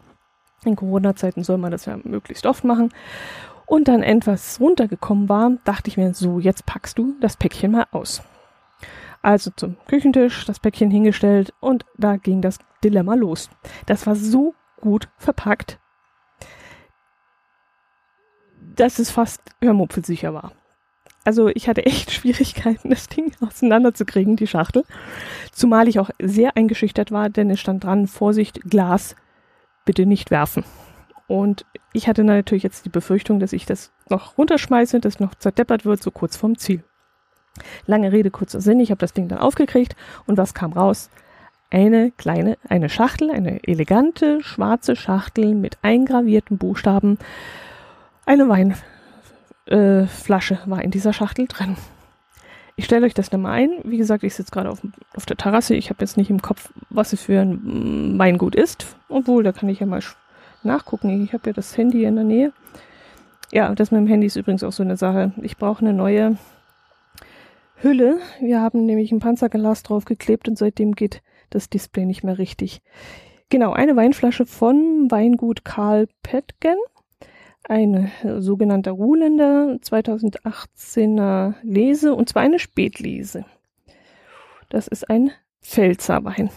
In 0.63 0.75
Corona-Zeiten 0.75 1.43
soll 1.43 1.57
man 1.57 1.72
das 1.72 1.86
ja 1.86 2.00
möglichst 2.03 2.48
oft 2.48 2.63
machen. 2.63 2.91
Und 3.67 3.88
dann 3.88 4.03
etwas 4.03 4.60
runtergekommen 4.60 5.29
war, 5.29 5.51
dachte 5.65 5.89
ich 5.89 5.98
mir, 5.98 6.13
so, 6.13 6.39
jetzt 6.39 6.65
packst 6.65 6.98
du 6.98 7.15
das 7.19 7.38
Päckchen 7.38 7.72
mal 7.72 7.86
aus. 7.91 8.24
Also 9.22 9.51
zum 9.55 9.75
Küchentisch, 9.88 10.45
das 10.45 10.60
Päckchen 10.60 10.91
hingestellt 10.91 11.51
und 11.60 11.84
da 11.98 12.17
ging 12.17 12.41
das 12.41 12.60
Dilemma 12.86 13.15
los. 13.15 13.50
Das 13.86 14.08
war 14.08 14.15
so 14.15 14.54
gut 14.80 15.10
verpackt, 15.18 15.80
dass 18.75 19.00
es 19.00 19.12
fast 19.12 19.42
hörmupfelsicher 19.62 20.34
war. 20.34 20.54
Also 21.24 21.48
ich 21.48 21.68
hatte 21.68 21.86
echt 21.86 22.12
Schwierigkeiten, 22.13 22.92
das 22.92 23.08
Ding 23.08 23.32
auseinanderzukriegen, 23.42 24.36
die 24.36 24.48
Schachtel. 24.48 24.84
Zumal 25.51 25.88
ich 25.88 26.00
auch 26.00 26.12
sehr 26.22 26.56
eingeschüchtert 26.56 27.12
war, 27.12 27.30
denn 27.30 27.50
es 27.50 27.60
stand 27.60 27.84
dran, 27.84 28.08
Vorsicht, 28.08 28.62
Glas, 28.62 29.15
bitte 29.86 30.06
nicht 30.06 30.32
werfen. 30.32 30.63
Und 31.27 31.65
ich 31.94 32.08
hatte 32.08 32.24
natürlich 32.24 32.63
jetzt 32.63 32.86
die 32.86 32.89
Befürchtung, 32.89 33.39
dass 33.39 33.54
ich 33.54 33.65
das 33.65 33.92
noch 34.10 34.38
runterschmeiße, 34.38 35.00
dass 35.00 35.20
noch 35.20 35.34
zerdeppert 35.34 35.86
wird, 35.86 36.04
so 36.04 36.12
kurz 36.12 36.38
vorm 36.38 36.58
Ziel. 36.58 36.84
Lange 37.88 38.12
Rede, 38.12 38.30
kurzer 38.30 38.62
Sinn, 38.62 38.80
ich 38.80 38.92
habe 38.92 39.00
das 39.00 39.13
Ding 39.13 39.27
dann 39.27 39.39
aufgekriegt 39.39 39.96
und 40.27 40.38
was 40.38 40.54
kam 40.54 40.74
raus? 40.74 41.10
Eine 41.75 42.12
kleine, 42.12 42.58
eine 42.70 42.88
Schachtel, 42.88 43.29
eine 43.29 43.62
elegante 43.67 44.41
schwarze 44.41 44.96
Schachtel 44.96 45.55
mit 45.55 45.77
eingravierten 45.82 46.58
Buchstaben. 46.58 47.17
Eine 48.25 48.48
Weinflasche 48.48 50.53
äh, 50.53 50.70
war 50.70 50.82
in 50.82 50.91
dieser 50.91 51.12
Schachtel 51.12 51.48
drin. 51.48 51.75
Ich 52.77 52.86
stelle 52.86 53.05
euch 53.05 53.13
das 53.13 53.34
nochmal 53.34 53.60
ein. 53.60 53.72
Wie 53.84 53.98
gesagt, 53.98 54.24
ich 54.24 54.36
sitze 54.36 54.51
gerade 54.51 54.70
auf, 54.70 54.79
auf 55.17 55.25
der 55.25 55.36
Terrasse. 55.36 55.75
Ich 55.75 55.89
habe 55.89 56.00
jetzt 56.00 56.15
nicht 56.15 56.29
im 56.29 56.41
Kopf, 56.41 56.72
was 56.91 57.12
es 57.12 57.24
für 57.24 57.41
ein 57.41 58.17
Weingut 58.17 58.55
ist. 58.55 58.96
Obwohl, 59.10 59.44
da 59.44 59.51
kann 59.51 59.67
ich 59.67 59.82
ja 59.82 59.86
mal 59.86 60.00
nachgucken. 60.63 61.25
Ich 61.25 61.34
habe 61.34 61.48
ja 61.48 61.51
das 61.51 61.75
Handy 61.75 62.05
in 62.05 62.15
der 62.15 62.24
Nähe. 62.24 62.53
Ja, 63.51 63.75
das 63.75 63.91
mit 63.91 64.00
dem 64.00 64.08
Handy 64.08 64.27
ist 64.27 64.38
übrigens 64.38 64.63
auch 64.63 64.72
so 64.72 64.82
eine 64.82 64.96
Sache. 64.96 65.34
Ich 65.41 65.58
brauche 65.58 65.82
eine 65.82 65.91
neue 65.91 66.38
Hülle. 67.82 68.20
Wir 68.39 68.62
haben 68.62 68.86
nämlich 68.86 69.12
ein 69.12 69.20
Panzerglas 69.20 69.84
draufgeklebt 69.84 70.48
und 70.48 70.58
seitdem 70.58 70.96
geht 70.96 71.22
das 71.56 71.70
Display 71.70 72.06
nicht 72.06 72.24
mehr 72.24 72.38
richtig. 72.38 72.82
Genau, 73.50 73.74
eine 73.74 73.96
Weinflasche 73.96 74.46
von 74.46 75.10
Weingut 75.10 75.66
Karl 75.66 76.08
Petgen. 76.24 76.78
Ein 77.68 78.12
sogenannter 78.40 78.92
Ruhländer 78.92 79.80
2018er 79.82 81.56
Lese 81.64 82.14
und 82.14 82.30
zwar 82.30 82.44
eine 82.44 82.60
Spätlese. 82.60 83.46
Das 84.70 84.88
ist 84.88 85.10
ein 85.10 85.32
Pfälzer 85.62 86.24
Wein. 86.24 86.52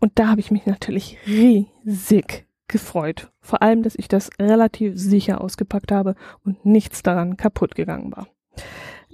Und 0.00 0.18
da 0.18 0.28
habe 0.28 0.40
ich 0.40 0.50
mich 0.50 0.66
natürlich 0.66 1.18
riesig 1.26 2.46
gefreut. 2.66 3.30
Vor 3.40 3.62
allem, 3.62 3.82
dass 3.82 3.94
ich 3.94 4.08
das 4.08 4.30
relativ 4.40 4.98
sicher 4.98 5.40
ausgepackt 5.40 5.92
habe 5.92 6.16
und 6.44 6.66
nichts 6.66 7.02
daran 7.04 7.36
kaputt 7.36 7.76
gegangen 7.76 8.12
war 8.16 8.26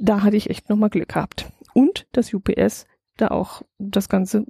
da 0.01 0.23
hatte 0.23 0.37
ich 0.37 0.51
echt 0.51 0.69
nochmal 0.69 0.91
Glück 0.91 1.11
gehabt. 1.11 1.47
Und 1.75 2.07
das 2.13 2.33
UPS 2.35 2.87
da 3.17 3.29
auch 3.29 3.63
das 3.79 4.09
Ganze 4.09 4.47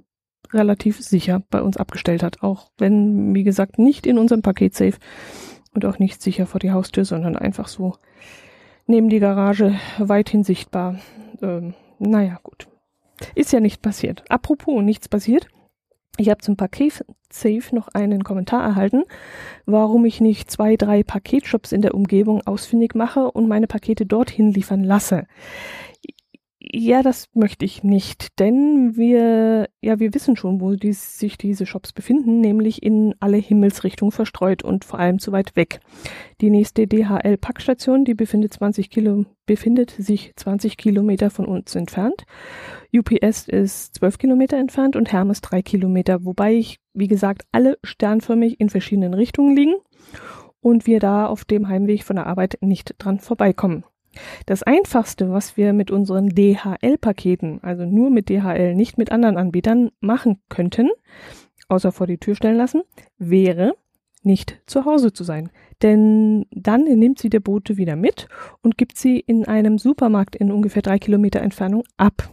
relativ 0.51 1.01
sicher 1.01 1.43
bei 1.49 1.61
uns 1.61 1.77
abgestellt 1.77 2.23
hat. 2.23 2.43
Auch 2.43 2.71
wenn, 2.77 3.33
wie 3.33 3.43
gesagt, 3.43 3.79
nicht 3.79 4.05
in 4.05 4.17
unserem 4.17 4.41
Paketsafe 4.41 4.97
und 5.73 5.85
auch 5.85 5.99
nicht 5.99 6.21
sicher 6.21 6.45
vor 6.45 6.59
die 6.59 6.71
Haustür, 6.71 7.05
sondern 7.05 7.35
einfach 7.37 7.67
so 7.67 7.95
neben 8.87 9.09
die 9.09 9.19
Garage 9.19 9.75
weithin 9.97 10.43
sichtbar. 10.43 10.99
Ähm, 11.41 11.73
naja, 11.99 12.39
gut. 12.43 12.67
Ist 13.35 13.53
ja 13.53 13.59
nicht 13.59 13.81
passiert. 13.81 14.23
Apropos 14.29 14.81
nichts 14.81 15.07
passiert. 15.07 15.47
Ich 16.17 16.29
habe 16.29 16.41
zum 16.41 16.57
Paket 16.57 17.05
Safe 17.31 17.63
noch 17.73 17.87
einen 17.89 18.23
Kommentar 18.23 18.61
erhalten, 18.61 19.03
warum 19.65 20.03
ich 20.05 20.19
nicht 20.19 20.51
zwei, 20.51 20.75
drei 20.75 21.03
Paketshops 21.03 21.71
in 21.71 21.81
der 21.81 21.95
Umgebung 21.95 22.45
ausfindig 22.45 22.95
mache 22.95 23.31
und 23.31 23.47
meine 23.47 23.67
Pakete 23.67 24.05
dorthin 24.05 24.51
liefern 24.51 24.83
lasse. 24.83 25.25
Ja, 26.63 27.01
das 27.01 27.27
möchte 27.33 27.65
ich 27.65 27.83
nicht, 27.83 28.39
denn 28.39 28.95
wir, 28.95 29.67
ja, 29.81 29.99
wir 29.99 30.13
wissen 30.13 30.35
schon, 30.35 30.61
wo 30.61 30.75
die, 30.75 30.93
sich 30.93 31.35
diese 31.39 31.65
Shops 31.65 31.91
befinden, 31.91 32.39
nämlich 32.39 32.83
in 32.83 33.15
alle 33.19 33.37
Himmelsrichtungen 33.37 34.11
verstreut 34.11 34.61
und 34.61 34.85
vor 34.85 34.99
allem 34.99 35.17
zu 35.17 35.31
weit 35.31 35.55
weg. 35.55 35.79
Die 36.39 36.51
nächste 36.51 36.85
DHL-Packstation, 36.85 38.05
die 38.05 38.13
befindet 38.13 38.53
20 38.53 38.91
Kilo, 38.91 39.25
befindet 39.47 39.89
sich 39.89 40.33
20 40.35 40.77
Kilometer 40.77 41.31
von 41.31 41.45
uns 41.45 41.73
entfernt. 41.73 42.25
UPS 42.93 43.47
ist 43.47 43.95
12 43.95 44.19
Kilometer 44.19 44.57
entfernt 44.57 44.95
und 44.95 45.11
Hermes 45.11 45.41
3 45.41 45.63
Kilometer, 45.63 46.25
wobei 46.25 46.53
ich, 46.53 46.79
wie 46.93 47.07
gesagt, 47.07 47.41
alle 47.51 47.79
sternförmig 47.83 48.59
in 48.59 48.69
verschiedenen 48.69 49.15
Richtungen 49.15 49.55
liegen 49.55 49.73
und 50.59 50.85
wir 50.85 50.99
da 50.99 51.25
auf 51.25 51.43
dem 51.43 51.67
Heimweg 51.67 52.03
von 52.03 52.17
der 52.17 52.27
Arbeit 52.27 52.59
nicht 52.61 52.93
dran 52.99 53.19
vorbeikommen. 53.19 53.83
Das 54.45 54.63
einfachste, 54.63 55.31
was 55.31 55.57
wir 55.57 55.73
mit 55.73 55.91
unseren 55.91 56.29
DHL-Paketen, 56.29 57.63
also 57.63 57.85
nur 57.85 58.09
mit 58.09 58.29
DHL, 58.29 58.75
nicht 58.75 58.97
mit 58.97 59.11
anderen 59.11 59.37
Anbietern 59.37 59.91
machen 59.99 60.41
könnten, 60.49 60.89
außer 61.69 61.91
vor 61.91 62.07
die 62.07 62.17
Tür 62.17 62.35
stellen 62.35 62.57
lassen, 62.57 62.83
wäre 63.17 63.75
nicht 64.23 64.61
zu 64.65 64.85
Hause 64.85 65.13
zu 65.13 65.23
sein. 65.23 65.49
Denn 65.81 66.45
dann 66.51 66.83
nimmt 66.83 67.19
sie 67.19 67.29
der 67.29 67.39
Bote 67.39 67.77
wieder 67.77 67.95
mit 67.95 68.27
und 68.61 68.77
gibt 68.77 68.97
sie 68.97 69.19
in 69.19 69.45
einem 69.45 69.77
Supermarkt 69.77 70.35
in 70.35 70.51
ungefähr 70.51 70.81
drei 70.81 70.99
Kilometer 70.99 71.41
Entfernung 71.41 71.83
ab. 71.97 72.31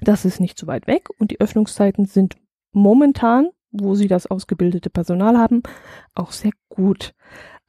Das 0.00 0.24
ist 0.24 0.40
nicht 0.40 0.58
so 0.58 0.66
weit 0.66 0.86
weg 0.86 1.08
und 1.18 1.30
die 1.30 1.40
Öffnungszeiten 1.40 2.06
sind 2.06 2.36
momentan, 2.72 3.48
wo 3.70 3.94
sie 3.94 4.08
das 4.08 4.26
ausgebildete 4.26 4.90
Personal 4.90 5.36
haben, 5.36 5.62
auch 6.14 6.32
sehr 6.32 6.52
gut. 6.68 7.14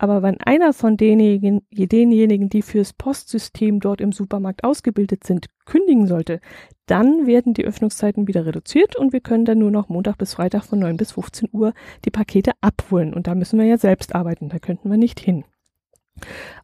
Aber 0.01 0.23
wenn 0.23 0.41
einer 0.41 0.73
von 0.73 0.97
denjenigen, 0.97 1.61
denjenigen, 1.69 2.49
die 2.49 2.63
fürs 2.63 2.91
Postsystem 2.91 3.79
dort 3.79 4.01
im 4.01 4.11
Supermarkt 4.11 4.63
ausgebildet 4.63 5.23
sind, 5.23 5.45
kündigen 5.65 6.07
sollte, 6.07 6.41
dann 6.87 7.27
werden 7.27 7.53
die 7.53 7.65
Öffnungszeiten 7.65 8.27
wieder 8.27 8.43
reduziert 8.43 8.95
und 8.95 9.13
wir 9.13 9.19
können 9.19 9.45
dann 9.45 9.59
nur 9.59 9.69
noch 9.69 9.89
Montag 9.89 10.17
bis 10.17 10.33
Freitag 10.33 10.63
von 10.63 10.79
9 10.79 10.97
bis 10.97 11.11
15 11.11 11.49
Uhr 11.51 11.75
die 12.03 12.09
Pakete 12.09 12.53
abholen. 12.61 13.13
Und 13.13 13.27
da 13.27 13.35
müssen 13.35 13.59
wir 13.59 13.67
ja 13.67 13.77
selbst 13.77 14.15
arbeiten, 14.15 14.49
da 14.49 14.57
könnten 14.57 14.89
wir 14.89 14.97
nicht 14.97 15.19
hin. 15.19 15.45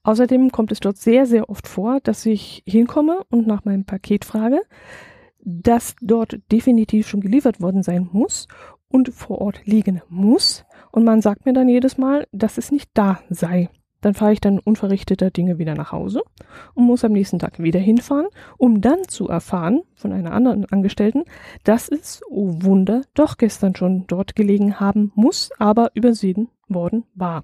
Außerdem 0.01 0.51
kommt 0.51 0.71
es 0.71 0.79
dort 0.79 0.97
sehr, 0.97 1.27
sehr 1.27 1.47
oft 1.47 1.67
vor, 1.67 1.99
dass 2.01 2.25
ich 2.25 2.63
hinkomme 2.65 3.21
und 3.29 3.45
nach 3.45 3.65
meinem 3.65 3.85
Paket 3.85 4.25
frage, 4.25 4.63
das 5.39 5.95
dort 6.01 6.39
definitiv 6.51 7.07
schon 7.07 7.21
geliefert 7.21 7.61
worden 7.61 7.83
sein 7.83 8.09
muss 8.11 8.47
und 8.89 9.13
vor 9.13 9.41
Ort 9.41 9.65
liegen 9.65 10.01
muss 10.09 10.65
und 10.91 11.03
man 11.03 11.21
sagt 11.21 11.45
mir 11.45 11.53
dann 11.53 11.69
jedes 11.69 11.97
Mal, 11.97 12.27
dass 12.31 12.57
es 12.57 12.71
nicht 12.71 12.89
da 12.93 13.19
sei. 13.29 13.69
Dann 14.01 14.13
fahre 14.13 14.33
ich 14.33 14.41
dann 14.41 14.59
unverrichteter 14.59 15.31
Dinge 15.31 15.57
wieder 15.57 15.73
nach 15.73 15.91
Hause 15.91 16.21
und 16.75 16.85
muss 16.85 17.03
am 17.03 17.13
nächsten 17.13 17.39
Tag 17.39 17.59
wieder 17.59 17.79
hinfahren, 17.79 18.27
um 18.57 18.79
dann 18.79 19.07
zu 19.07 19.27
erfahren 19.27 19.81
von 19.95 20.13
einer 20.13 20.33
anderen 20.33 20.65
Angestellten, 20.65 21.23
dass 21.63 21.89
es, 21.89 22.21
oh 22.29 22.53
Wunder, 22.61 23.01
doch 23.15 23.37
gestern 23.37 23.75
schon 23.75 24.05
dort 24.07 24.35
gelegen 24.35 24.79
haben 24.79 25.11
muss, 25.15 25.49
aber 25.57 25.91
übersehen 25.95 26.49
worden 26.67 27.05
war. 27.15 27.43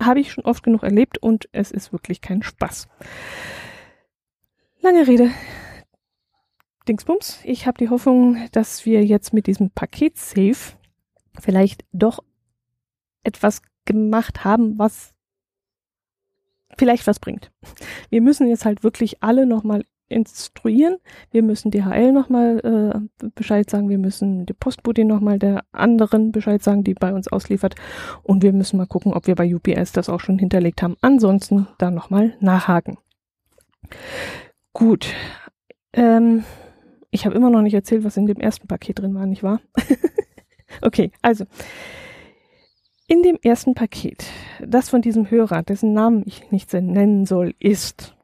Habe 0.00 0.20
ich 0.20 0.30
schon 0.30 0.44
oft 0.44 0.62
genug 0.62 0.82
erlebt 0.82 1.18
und 1.18 1.48
es 1.52 1.70
ist 1.70 1.92
wirklich 1.92 2.20
kein 2.20 2.42
Spaß. 2.42 2.86
Lange 4.80 5.06
Rede. 5.06 5.30
Dingsbums. 6.88 7.40
Ich 7.44 7.66
habe 7.66 7.78
die 7.78 7.90
Hoffnung, 7.90 8.38
dass 8.52 8.86
wir 8.86 9.04
jetzt 9.04 9.34
mit 9.34 9.46
diesem 9.46 9.70
Paket-Safe 9.70 10.76
vielleicht 11.38 11.84
doch 11.92 12.20
etwas 13.22 13.62
gemacht 13.84 14.44
haben, 14.44 14.78
was 14.78 15.14
vielleicht 16.78 17.06
was 17.06 17.20
bringt. 17.20 17.50
Wir 18.10 18.22
müssen 18.22 18.48
jetzt 18.48 18.64
halt 18.64 18.82
wirklich 18.82 19.22
alle 19.22 19.46
nochmal 19.46 19.84
instruieren. 20.08 20.96
Wir 21.30 21.42
müssen 21.42 21.70
DHL 21.70 22.12
nochmal 22.12 22.60
äh, 23.20 23.28
Bescheid 23.34 23.68
sagen. 23.68 23.90
Wir 23.90 23.98
müssen 23.98 24.46
die 24.46 24.54
Postbote 24.54 25.04
nochmal 25.04 25.38
der 25.38 25.64
anderen 25.72 26.32
Bescheid 26.32 26.62
sagen, 26.62 26.84
die 26.84 26.94
bei 26.94 27.12
uns 27.12 27.28
ausliefert. 27.28 27.74
Und 28.22 28.42
wir 28.42 28.52
müssen 28.52 28.78
mal 28.78 28.86
gucken, 28.86 29.12
ob 29.12 29.26
wir 29.26 29.34
bei 29.34 29.54
UPS 29.54 29.92
das 29.92 30.08
auch 30.08 30.20
schon 30.20 30.38
hinterlegt 30.38 30.82
haben. 30.82 30.96
Ansonsten 31.02 31.68
da 31.76 31.90
nochmal 31.90 32.34
nachhaken. 32.40 32.96
Gut. 34.72 35.12
Ähm, 35.92 36.44
ich 37.10 37.26
habe 37.26 37.34
immer 37.34 37.50
noch 37.50 37.62
nicht 37.62 37.74
erzählt, 37.74 38.04
was 38.04 38.16
in 38.16 38.26
dem 38.26 38.38
ersten 38.38 38.66
Paket 38.66 38.98
drin 38.98 39.14
war, 39.14 39.26
nicht 39.26 39.42
wahr? 39.42 39.60
okay, 40.82 41.10
also 41.22 41.44
in 43.06 43.22
dem 43.22 43.38
ersten 43.42 43.74
Paket, 43.74 44.26
das 44.60 44.90
von 44.90 45.00
diesem 45.00 45.30
Hörer, 45.30 45.62
dessen 45.62 45.94
Namen 45.94 46.22
ich 46.26 46.50
nicht 46.50 46.72
nennen 46.72 47.24
soll, 47.24 47.54
ist 47.58 48.14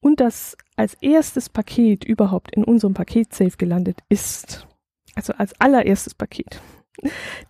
und 0.00 0.20
das 0.20 0.56
als 0.76 0.94
erstes 0.94 1.48
Paket 1.48 2.04
überhaupt 2.04 2.54
in 2.54 2.64
unserem 2.64 2.94
Paketsafe 2.94 3.56
gelandet 3.56 4.00
ist, 4.08 4.66
also 5.14 5.32
als 5.34 5.58
allererstes 5.60 6.14
Paket, 6.14 6.60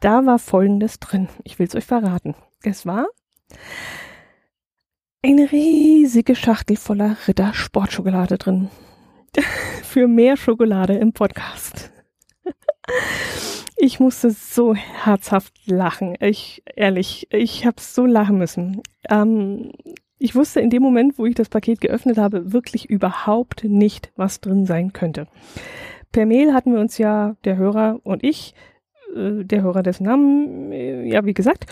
da 0.00 0.24
war 0.26 0.38
Folgendes 0.38 1.00
drin. 1.00 1.28
Ich 1.44 1.58
will 1.58 1.66
es 1.66 1.74
euch 1.74 1.84
verraten. 1.84 2.34
Es 2.62 2.86
war 2.86 3.06
eine 5.22 5.50
riesige 5.50 6.34
Schachtel 6.34 6.76
voller 6.76 7.16
Ritter 7.26 7.54
Sportschokolade 7.54 8.38
drin. 8.38 8.70
Für 9.82 10.08
mehr 10.08 10.36
Schokolade 10.36 10.94
im 10.94 11.12
Podcast. 11.12 11.90
Ich 13.76 14.00
musste 14.00 14.30
so 14.30 14.74
herzhaft 14.74 15.54
lachen. 15.66 16.16
Ich, 16.20 16.62
ehrlich, 16.74 17.28
ich 17.30 17.64
habe 17.64 17.80
so 17.80 18.06
lachen 18.06 18.38
müssen. 18.38 18.82
Ähm, 19.08 19.72
ich 20.18 20.34
wusste 20.34 20.60
in 20.60 20.70
dem 20.70 20.82
Moment, 20.82 21.18
wo 21.18 21.26
ich 21.26 21.36
das 21.36 21.48
Paket 21.48 21.80
geöffnet 21.80 22.18
habe, 22.18 22.52
wirklich 22.52 22.90
überhaupt 22.90 23.64
nicht, 23.64 24.10
was 24.16 24.40
drin 24.40 24.66
sein 24.66 24.92
könnte. 24.92 25.28
Per 26.10 26.26
Mail 26.26 26.54
hatten 26.54 26.72
wir 26.72 26.80
uns 26.80 26.98
ja, 26.98 27.36
der 27.44 27.56
Hörer 27.56 28.00
und 28.02 28.24
ich, 28.24 28.54
äh, 29.14 29.44
der 29.44 29.62
Hörer 29.62 29.84
dessen 29.84 30.04
Namen, 30.04 30.72
äh, 30.72 31.04
ja, 31.04 31.24
wie 31.24 31.34
gesagt, 31.34 31.66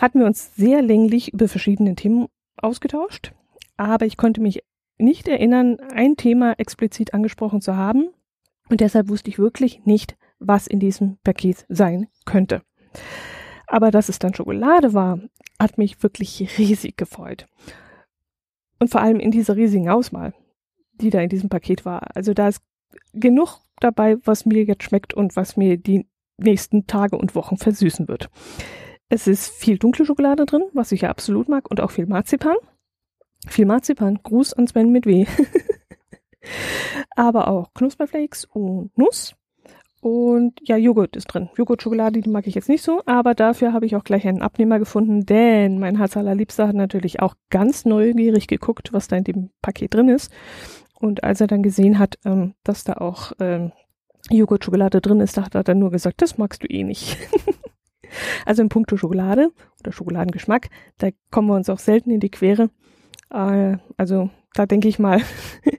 hatten 0.00 0.18
wir 0.18 0.26
uns 0.26 0.56
sehr 0.56 0.82
länglich 0.82 1.32
über 1.32 1.46
verschiedene 1.46 1.94
Themen 1.94 2.26
ausgetauscht. 2.56 3.32
Aber 3.76 4.06
ich 4.06 4.16
konnte 4.16 4.40
mich 4.40 4.64
nicht 4.98 5.28
erinnern, 5.28 5.78
ein 5.92 6.16
Thema 6.16 6.58
explizit 6.58 7.14
angesprochen 7.14 7.60
zu 7.60 7.76
haben. 7.76 8.08
Und 8.68 8.80
deshalb 8.80 9.08
wusste 9.08 9.30
ich 9.30 9.38
wirklich 9.38 9.84
nicht, 9.84 10.16
was 10.38 10.66
in 10.66 10.80
diesem 10.80 11.18
Paket 11.18 11.66
sein 11.68 12.08
könnte. 12.24 12.62
Aber 13.66 13.90
dass 13.90 14.08
es 14.08 14.18
dann 14.18 14.34
Schokolade 14.34 14.94
war, 14.94 15.18
hat 15.60 15.78
mich 15.78 16.02
wirklich 16.02 16.58
riesig 16.58 16.96
gefreut. 16.96 17.46
Und 18.78 18.90
vor 18.90 19.00
allem 19.00 19.20
in 19.20 19.30
dieser 19.30 19.56
riesigen 19.56 19.88
Auswahl, 19.88 20.34
die 20.94 21.10
da 21.10 21.20
in 21.20 21.28
diesem 21.28 21.48
Paket 21.48 21.84
war. 21.84 22.14
Also 22.14 22.34
da 22.34 22.48
ist 22.48 22.62
genug 23.12 23.58
dabei, 23.80 24.16
was 24.24 24.46
mir 24.46 24.64
jetzt 24.64 24.84
schmeckt 24.84 25.14
und 25.14 25.36
was 25.36 25.56
mir 25.56 25.76
die 25.76 26.06
nächsten 26.38 26.86
Tage 26.86 27.16
und 27.16 27.34
Wochen 27.34 27.56
versüßen 27.56 28.08
wird. 28.08 28.30
Es 29.08 29.26
ist 29.26 29.50
viel 29.50 29.78
dunkle 29.78 30.06
Schokolade 30.06 30.46
drin, 30.46 30.64
was 30.72 30.92
ich 30.92 31.02
ja 31.02 31.10
absolut 31.10 31.48
mag, 31.48 31.70
und 31.70 31.80
auch 31.80 31.90
viel 31.90 32.06
Marzipan. 32.06 32.56
Viel 33.46 33.66
Marzipan. 33.66 34.20
Gruß 34.22 34.54
an 34.54 34.66
Sven 34.66 34.90
mit 34.90 35.06
W. 35.06 35.26
Aber 37.16 37.48
auch 37.48 37.72
Knusperflakes 37.74 38.44
und 38.46 38.96
Nuss. 38.96 39.34
Und 40.04 40.60
ja, 40.62 40.76
Joghurt 40.76 41.16
ist 41.16 41.28
drin. 41.28 41.48
Joghurt-Schokolade, 41.56 42.20
die 42.20 42.28
mag 42.28 42.46
ich 42.46 42.54
jetzt 42.54 42.68
nicht 42.68 42.82
so, 42.82 43.00
aber 43.06 43.34
dafür 43.34 43.72
habe 43.72 43.86
ich 43.86 43.96
auch 43.96 44.04
gleich 44.04 44.28
einen 44.28 44.42
Abnehmer 44.42 44.78
gefunden, 44.78 45.24
denn 45.24 45.78
mein 45.78 45.96
Herz 45.96 46.14
allerliebster 46.18 46.68
hat 46.68 46.76
natürlich 46.76 47.20
auch 47.20 47.36
ganz 47.48 47.86
neugierig 47.86 48.46
geguckt, 48.46 48.92
was 48.92 49.08
da 49.08 49.16
in 49.16 49.24
dem 49.24 49.50
Paket 49.62 49.94
drin 49.94 50.10
ist. 50.10 50.30
Und 51.00 51.24
als 51.24 51.40
er 51.40 51.46
dann 51.46 51.62
gesehen 51.62 51.98
hat, 51.98 52.18
ähm, 52.26 52.52
dass 52.64 52.84
da 52.84 52.98
auch 52.98 53.32
ähm, 53.40 53.72
Joghurt-Schokolade 54.28 55.00
drin 55.00 55.20
ist, 55.20 55.38
da 55.38 55.44
hat 55.46 55.54
er 55.54 55.64
dann 55.64 55.78
nur 55.78 55.90
gesagt, 55.90 56.20
das 56.20 56.36
magst 56.36 56.62
du 56.62 56.66
eh 56.66 56.84
nicht. 56.84 57.16
also 58.44 58.60
in 58.60 58.68
puncto 58.68 58.98
Schokolade 58.98 59.52
oder 59.80 59.92
Schokoladengeschmack, 59.92 60.68
da 60.98 61.08
kommen 61.30 61.48
wir 61.48 61.56
uns 61.56 61.70
auch 61.70 61.78
selten 61.78 62.10
in 62.10 62.20
die 62.20 62.30
Quere. 62.30 62.68
Äh, 63.30 63.76
also 63.96 64.30
da 64.54 64.66
denke 64.66 64.88
ich 64.88 64.98
mal, 64.98 65.20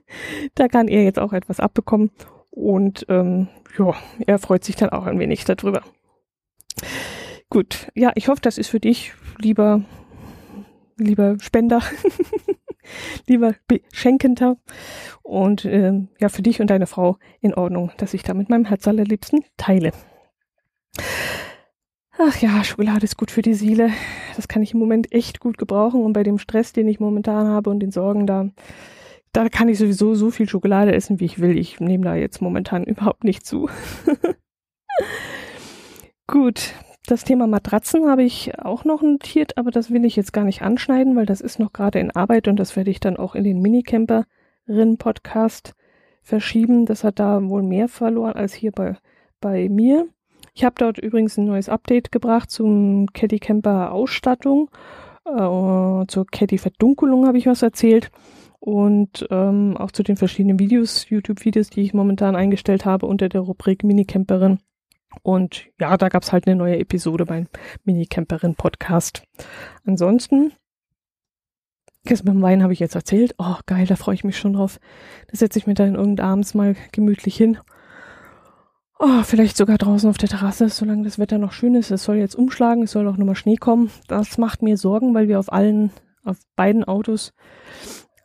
da 0.54 0.68
kann 0.68 0.88
er 0.88 1.02
jetzt 1.02 1.18
auch 1.18 1.32
etwas 1.32 1.60
abbekommen. 1.60 2.10
Und 2.50 3.04
ähm, 3.08 3.48
ja, 3.78 3.94
er 4.26 4.38
freut 4.38 4.64
sich 4.64 4.76
dann 4.76 4.90
auch 4.90 5.04
ein 5.04 5.18
wenig 5.18 5.44
darüber. 5.44 5.82
Gut, 7.50 7.90
ja, 7.94 8.12
ich 8.14 8.28
hoffe, 8.28 8.40
das 8.40 8.58
ist 8.58 8.68
für 8.68 8.80
dich, 8.80 9.12
lieber, 9.38 9.84
lieber 10.96 11.36
Spender, 11.40 11.80
lieber 13.26 13.54
Beschenkender 13.68 14.56
und 15.22 15.64
ähm, 15.64 16.08
ja, 16.18 16.28
für 16.28 16.42
dich 16.42 16.60
und 16.60 16.68
deine 16.68 16.86
Frau 16.86 17.18
in 17.40 17.54
Ordnung, 17.54 17.92
dass 17.98 18.14
ich 18.14 18.22
da 18.22 18.34
mit 18.34 18.48
meinem 18.48 18.64
Herz 18.64 18.88
allerliebsten 18.88 19.44
teile. 19.56 19.92
Ach 22.18 22.40
ja, 22.40 22.64
Schokolade 22.64 23.04
ist 23.04 23.18
gut 23.18 23.30
für 23.30 23.42
die 23.42 23.52
Seele. 23.52 23.90
Das 24.36 24.48
kann 24.48 24.62
ich 24.62 24.72
im 24.72 24.78
Moment 24.78 25.12
echt 25.12 25.38
gut 25.38 25.58
gebrauchen 25.58 26.02
und 26.02 26.14
bei 26.14 26.22
dem 26.22 26.38
Stress, 26.38 26.72
den 26.72 26.88
ich 26.88 26.98
momentan 26.98 27.46
habe 27.46 27.68
und 27.68 27.80
den 27.80 27.90
Sorgen 27.90 28.26
da, 28.26 28.48
da 29.32 29.50
kann 29.50 29.68
ich 29.68 29.76
sowieso 29.78 30.14
so 30.14 30.30
viel 30.30 30.48
Schokolade 30.48 30.94
essen, 30.94 31.20
wie 31.20 31.26
ich 31.26 31.40
will. 31.40 31.58
Ich 31.58 31.78
nehme 31.78 32.04
da 32.04 32.14
jetzt 32.14 32.40
momentan 32.40 32.84
überhaupt 32.84 33.24
nicht 33.24 33.44
zu. 33.44 33.68
Gut, 36.26 36.72
das 37.06 37.24
Thema 37.24 37.46
Matratzen 37.46 38.08
habe 38.08 38.22
ich 38.22 38.58
auch 38.58 38.84
noch 38.84 39.02
notiert, 39.02 39.58
aber 39.58 39.70
das 39.70 39.90
will 39.90 40.06
ich 40.06 40.16
jetzt 40.16 40.32
gar 40.32 40.44
nicht 40.44 40.62
anschneiden, 40.62 41.16
weil 41.16 41.26
das 41.26 41.42
ist 41.42 41.58
noch 41.58 41.74
gerade 41.74 41.98
in 41.98 42.10
Arbeit 42.10 42.48
und 42.48 42.56
das 42.56 42.76
werde 42.76 42.90
ich 42.90 42.98
dann 42.98 43.18
auch 43.18 43.34
in 43.34 43.44
den 43.44 43.60
Minicamperin-Podcast 43.60 45.74
verschieben. 46.22 46.86
Das 46.86 47.04
hat 47.04 47.18
da 47.18 47.46
wohl 47.46 47.62
mehr 47.62 47.88
verloren 47.88 48.32
als 48.32 48.54
hier 48.54 48.72
bei, 48.72 48.96
bei 49.40 49.68
mir. 49.68 50.08
Ich 50.56 50.64
habe 50.64 50.74
dort 50.78 50.96
übrigens 50.96 51.36
ein 51.36 51.44
neues 51.44 51.68
Update 51.68 52.10
gebracht 52.10 52.50
zum 52.50 53.12
Caddy 53.12 53.38
Camper 53.38 53.92
Ausstattung. 53.92 54.70
Äh, 55.26 56.06
zur 56.06 56.26
Caddy 56.32 56.56
Verdunkelung 56.56 57.26
habe 57.26 57.36
ich 57.36 57.46
was 57.46 57.60
erzählt 57.60 58.10
und 58.58 59.28
ähm, 59.30 59.76
auch 59.76 59.90
zu 59.90 60.02
den 60.02 60.16
verschiedenen 60.16 60.58
Videos, 60.58 61.10
YouTube-Videos, 61.10 61.68
die 61.68 61.82
ich 61.82 61.92
momentan 61.92 62.34
eingestellt 62.34 62.86
habe 62.86 63.04
unter 63.04 63.28
der 63.28 63.42
Rubrik 63.42 63.84
Minicamperin. 63.84 64.60
Und 65.22 65.66
ja, 65.78 65.94
da 65.98 66.08
gab's 66.08 66.32
halt 66.32 66.46
eine 66.46 66.56
neue 66.56 66.78
Episode 66.78 67.26
beim 67.26 67.48
Minicamperin 67.84 68.54
Podcast. 68.54 69.24
Ansonsten, 69.84 70.54
das 72.04 72.24
mit 72.24 72.32
dem 72.32 72.40
Wein 72.40 72.62
habe 72.62 72.72
ich 72.72 72.80
jetzt 72.80 72.94
erzählt. 72.94 73.34
Oh, 73.36 73.56
geil, 73.66 73.86
da 73.86 73.94
freue 73.94 74.14
ich 74.14 74.24
mich 74.24 74.38
schon 74.38 74.54
drauf. 74.54 74.80
Da 75.30 75.36
setze 75.36 75.58
ich 75.58 75.66
mir 75.66 75.74
dann 75.74 75.96
irgendabends 75.96 76.54
mal 76.54 76.76
gemütlich 76.92 77.36
hin. 77.36 77.58
Oh, 78.98 79.22
vielleicht 79.24 79.58
sogar 79.58 79.76
draußen 79.76 80.08
auf 80.08 80.16
der 80.16 80.30
Terrasse, 80.30 80.70
solange 80.70 81.04
das 81.04 81.18
Wetter 81.18 81.36
noch 81.36 81.52
schön 81.52 81.74
ist. 81.74 81.90
Es 81.90 82.04
soll 82.04 82.16
jetzt 82.16 82.34
umschlagen, 82.34 82.84
es 82.84 82.92
soll 82.92 83.06
auch 83.08 83.18
nochmal 83.18 83.34
Schnee 83.34 83.56
kommen. 83.56 83.90
Das 84.08 84.38
macht 84.38 84.62
mir 84.62 84.78
Sorgen, 84.78 85.12
weil 85.12 85.28
wir 85.28 85.38
auf 85.38 85.52
allen, 85.52 85.90
auf 86.24 86.38
beiden 86.56 86.82
Autos 86.82 87.34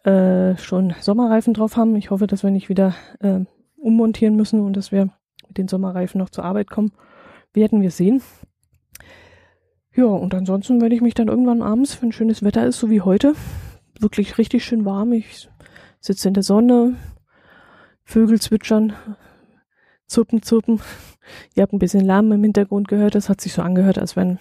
äh, 0.06 0.56
schon 0.58 0.94
Sommerreifen 1.02 1.54
drauf 1.54 1.76
haben. 1.76 1.96
Ich 1.98 2.10
hoffe, 2.10 2.26
dass 2.26 2.44
wir 2.44 2.52
nicht 2.52 2.70
wieder 2.70 2.96
äh, 3.20 3.42
ummontieren 3.76 4.38
müssen 4.38 4.62
und 4.62 4.78
dass 4.78 4.94
wir 4.94 5.10
mit 5.48 5.58
den 5.58 5.68
Sommerreifen 5.68 6.20
noch 6.20 6.30
zur 6.30 6.46
Arbeit 6.46 6.70
kommen. 6.70 6.94
Werden 7.54 7.82
wir 7.82 7.92
sehen. 7.92 8.22
Ja, 9.94 10.06
und 10.06 10.34
ansonsten 10.34 10.80
werde 10.80 10.96
ich 10.96 11.02
mich 11.02 11.16
dann 11.16 11.28
irgendwann 11.28 11.62
abends, 11.62 12.02
wenn 12.02 12.14
schönes 12.14 12.44
Wetter 12.44 12.66
ist, 12.66 12.80
so 12.80 12.90
wie 12.90 13.02
heute, 13.02 13.34
wirklich 14.00 14.38
richtig 14.38 14.64
schön 14.64 14.86
warm. 14.86 15.12
Ich 15.12 15.50
sitze 16.00 16.30
in 16.30 16.34
der 16.34 16.44
Sonne, 16.44 16.96
Vögel 18.06 18.40
zwitschern, 18.40 18.94
zirpen, 20.12 20.41
zirpen. 20.43 20.80
Ihr 21.56 21.63
habt 21.63 21.74
ein 21.74 21.80
bisschen 21.80 22.06
Lärm 22.06 22.32
im 22.32 22.43
Hintergrund 22.43 22.88
gehört. 22.88 23.15
Das 23.15 23.30
hat 23.30 23.41
sich 23.41 23.54
so 23.54 23.62
angehört, 23.62 23.97
als 23.97 24.15
wenn 24.15 24.39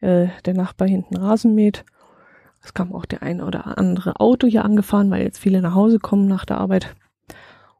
äh, 0.00 0.28
der 0.44 0.54
Nachbar 0.54 0.88
hinten 0.88 1.16
Rasen 1.16 1.54
mäht. 1.54 1.84
Es 2.62 2.74
kam 2.74 2.94
auch 2.94 3.06
der 3.06 3.22
ein 3.22 3.40
oder 3.40 3.78
andere 3.78 4.20
Auto 4.20 4.46
hier 4.46 4.64
angefahren, 4.64 5.10
weil 5.10 5.22
jetzt 5.22 5.38
viele 5.38 5.62
nach 5.62 5.74
Hause 5.74 5.98
kommen 5.98 6.28
nach 6.28 6.44
der 6.44 6.58
Arbeit. 6.58 6.94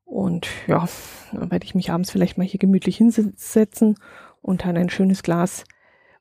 Und 0.05 0.49
ja, 0.67 0.89
dann 1.33 1.51
werde 1.51 1.65
ich 1.65 1.75
mich 1.75 1.91
abends 1.93 2.11
vielleicht 2.11 2.39
mal 2.39 2.47
hier 2.47 2.59
gemütlich 2.59 2.97
hinsetzen 2.97 3.97
und 4.43 4.65
dann 4.65 4.77
ein 4.77 4.91
schönes 4.91 5.23
Glas 5.23 5.65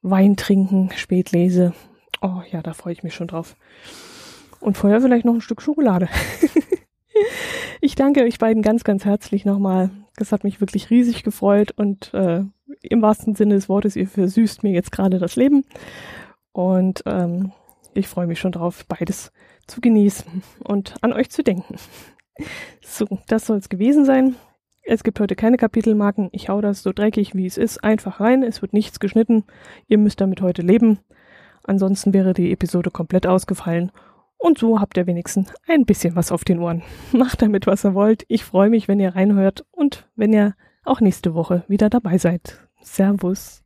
Wein 0.01 0.37
trinken, 0.37 0.91
spät 0.95 1.31
lese. 1.31 1.73
Oh 2.21 2.41
ja, 2.51 2.61
da 2.61 2.73
freue 2.73 2.93
ich 2.93 3.03
mich 3.03 3.15
schon 3.15 3.27
drauf. 3.27 3.55
Und 4.59 4.77
vorher 4.77 5.01
vielleicht 5.01 5.25
noch 5.25 5.33
ein 5.33 5.41
Stück 5.41 5.61
Schokolade. 5.61 6.07
ich 7.81 7.95
danke 7.95 8.23
euch 8.23 8.37
beiden 8.37 8.61
ganz, 8.61 8.83
ganz 8.83 9.05
herzlich 9.05 9.45
nochmal. 9.45 9.89
Das 10.15 10.31
hat 10.31 10.43
mich 10.43 10.59
wirklich 10.61 10.89
riesig 10.89 11.23
gefreut 11.23 11.71
und 11.75 12.13
äh, 12.13 12.43
im 12.81 13.01
wahrsten 13.01 13.35
Sinne 13.35 13.55
des 13.55 13.69
Wortes, 13.69 13.95
ihr 13.95 14.07
versüßt 14.07 14.63
mir 14.63 14.71
jetzt 14.71 14.91
gerade 14.91 15.19
das 15.19 15.35
Leben. 15.35 15.63
Und 16.51 17.03
ähm, 17.05 17.51
ich 17.93 18.07
freue 18.07 18.27
mich 18.27 18.39
schon 18.39 18.51
drauf, 18.51 18.85
beides 18.87 19.31
zu 19.67 19.81
genießen 19.81 20.43
und 20.63 20.95
an 21.01 21.13
euch 21.13 21.29
zu 21.29 21.43
denken. 21.43 21.75
So, 22.81 23.05
das 23.27 23.45
soll 23.45 23.57
es 23.57 23.67
gewesen 23.67 24.05
sein. 24.05 24.37
Es 24.83 25.03
gibt 25.03 25.19
heute 25.19 25.35
keine 25.35 25.57
Kapitelmarken. 25.57 26.29
Ich 26.31 26.47
hau 26.47 26.61
das 26.61 26.81
so 26.81 26.93
dreckig, 26.93 27.35
wie 27.35 27.45
es 27.45 27.57
ist, 27.57 27.83
einfach 27.83 28.21
rein. 28.21 28.43
Es 28.43 28.61
wird 28.61 28.71
nichts 28.71 29.01
geschnitten. 29.01 29.43
Ihr 29.87 29.97
müsst 29.97 30.21
damit 30.21 30.41
heute 30.41 30.61
leben. 30.61 30.99
Ansonsten 31.63 32.13
wäre 32.13 32.33
die 32.33 32.51
Episode 32.51 32.91
komplett 32.91 33.27
ausgefallen. 33.27 33.91
Und 34.39 34.57
so 34.57 34.79
habt 34.79 34.97
ihr 34.97 35.05
wenigstens 35.05 35.53
ein 35.67 35.85
bisschen 35.85 36.15
was 36.15 36.31
auf 36.31 36.45
den 36.45 36.59
Ohren. 36.59 36.81
Macht 37.11 37.41
damit, 37.41 37.67
was 37.67 37.85
ihr 37.85 37.93
wollt. 37.93 38.23
Ich 38.29 38.43
freue 38.43 38.69
mich, 38.69 38.87
wenn 38.87 38.99
ihr 38.99 39.15
reinhört 39.15 39.65
und 39.71 40.07
wenn 40.15 40.33
ihr 40.33 40.55
auch 40.83 41.01
nächste 41.01 41.35
Woche 41.35 41.63
wieder 41.67 41.89
dabei 41.89 42.17
seid. 42.17 42.67
Servus. 42.81 43.63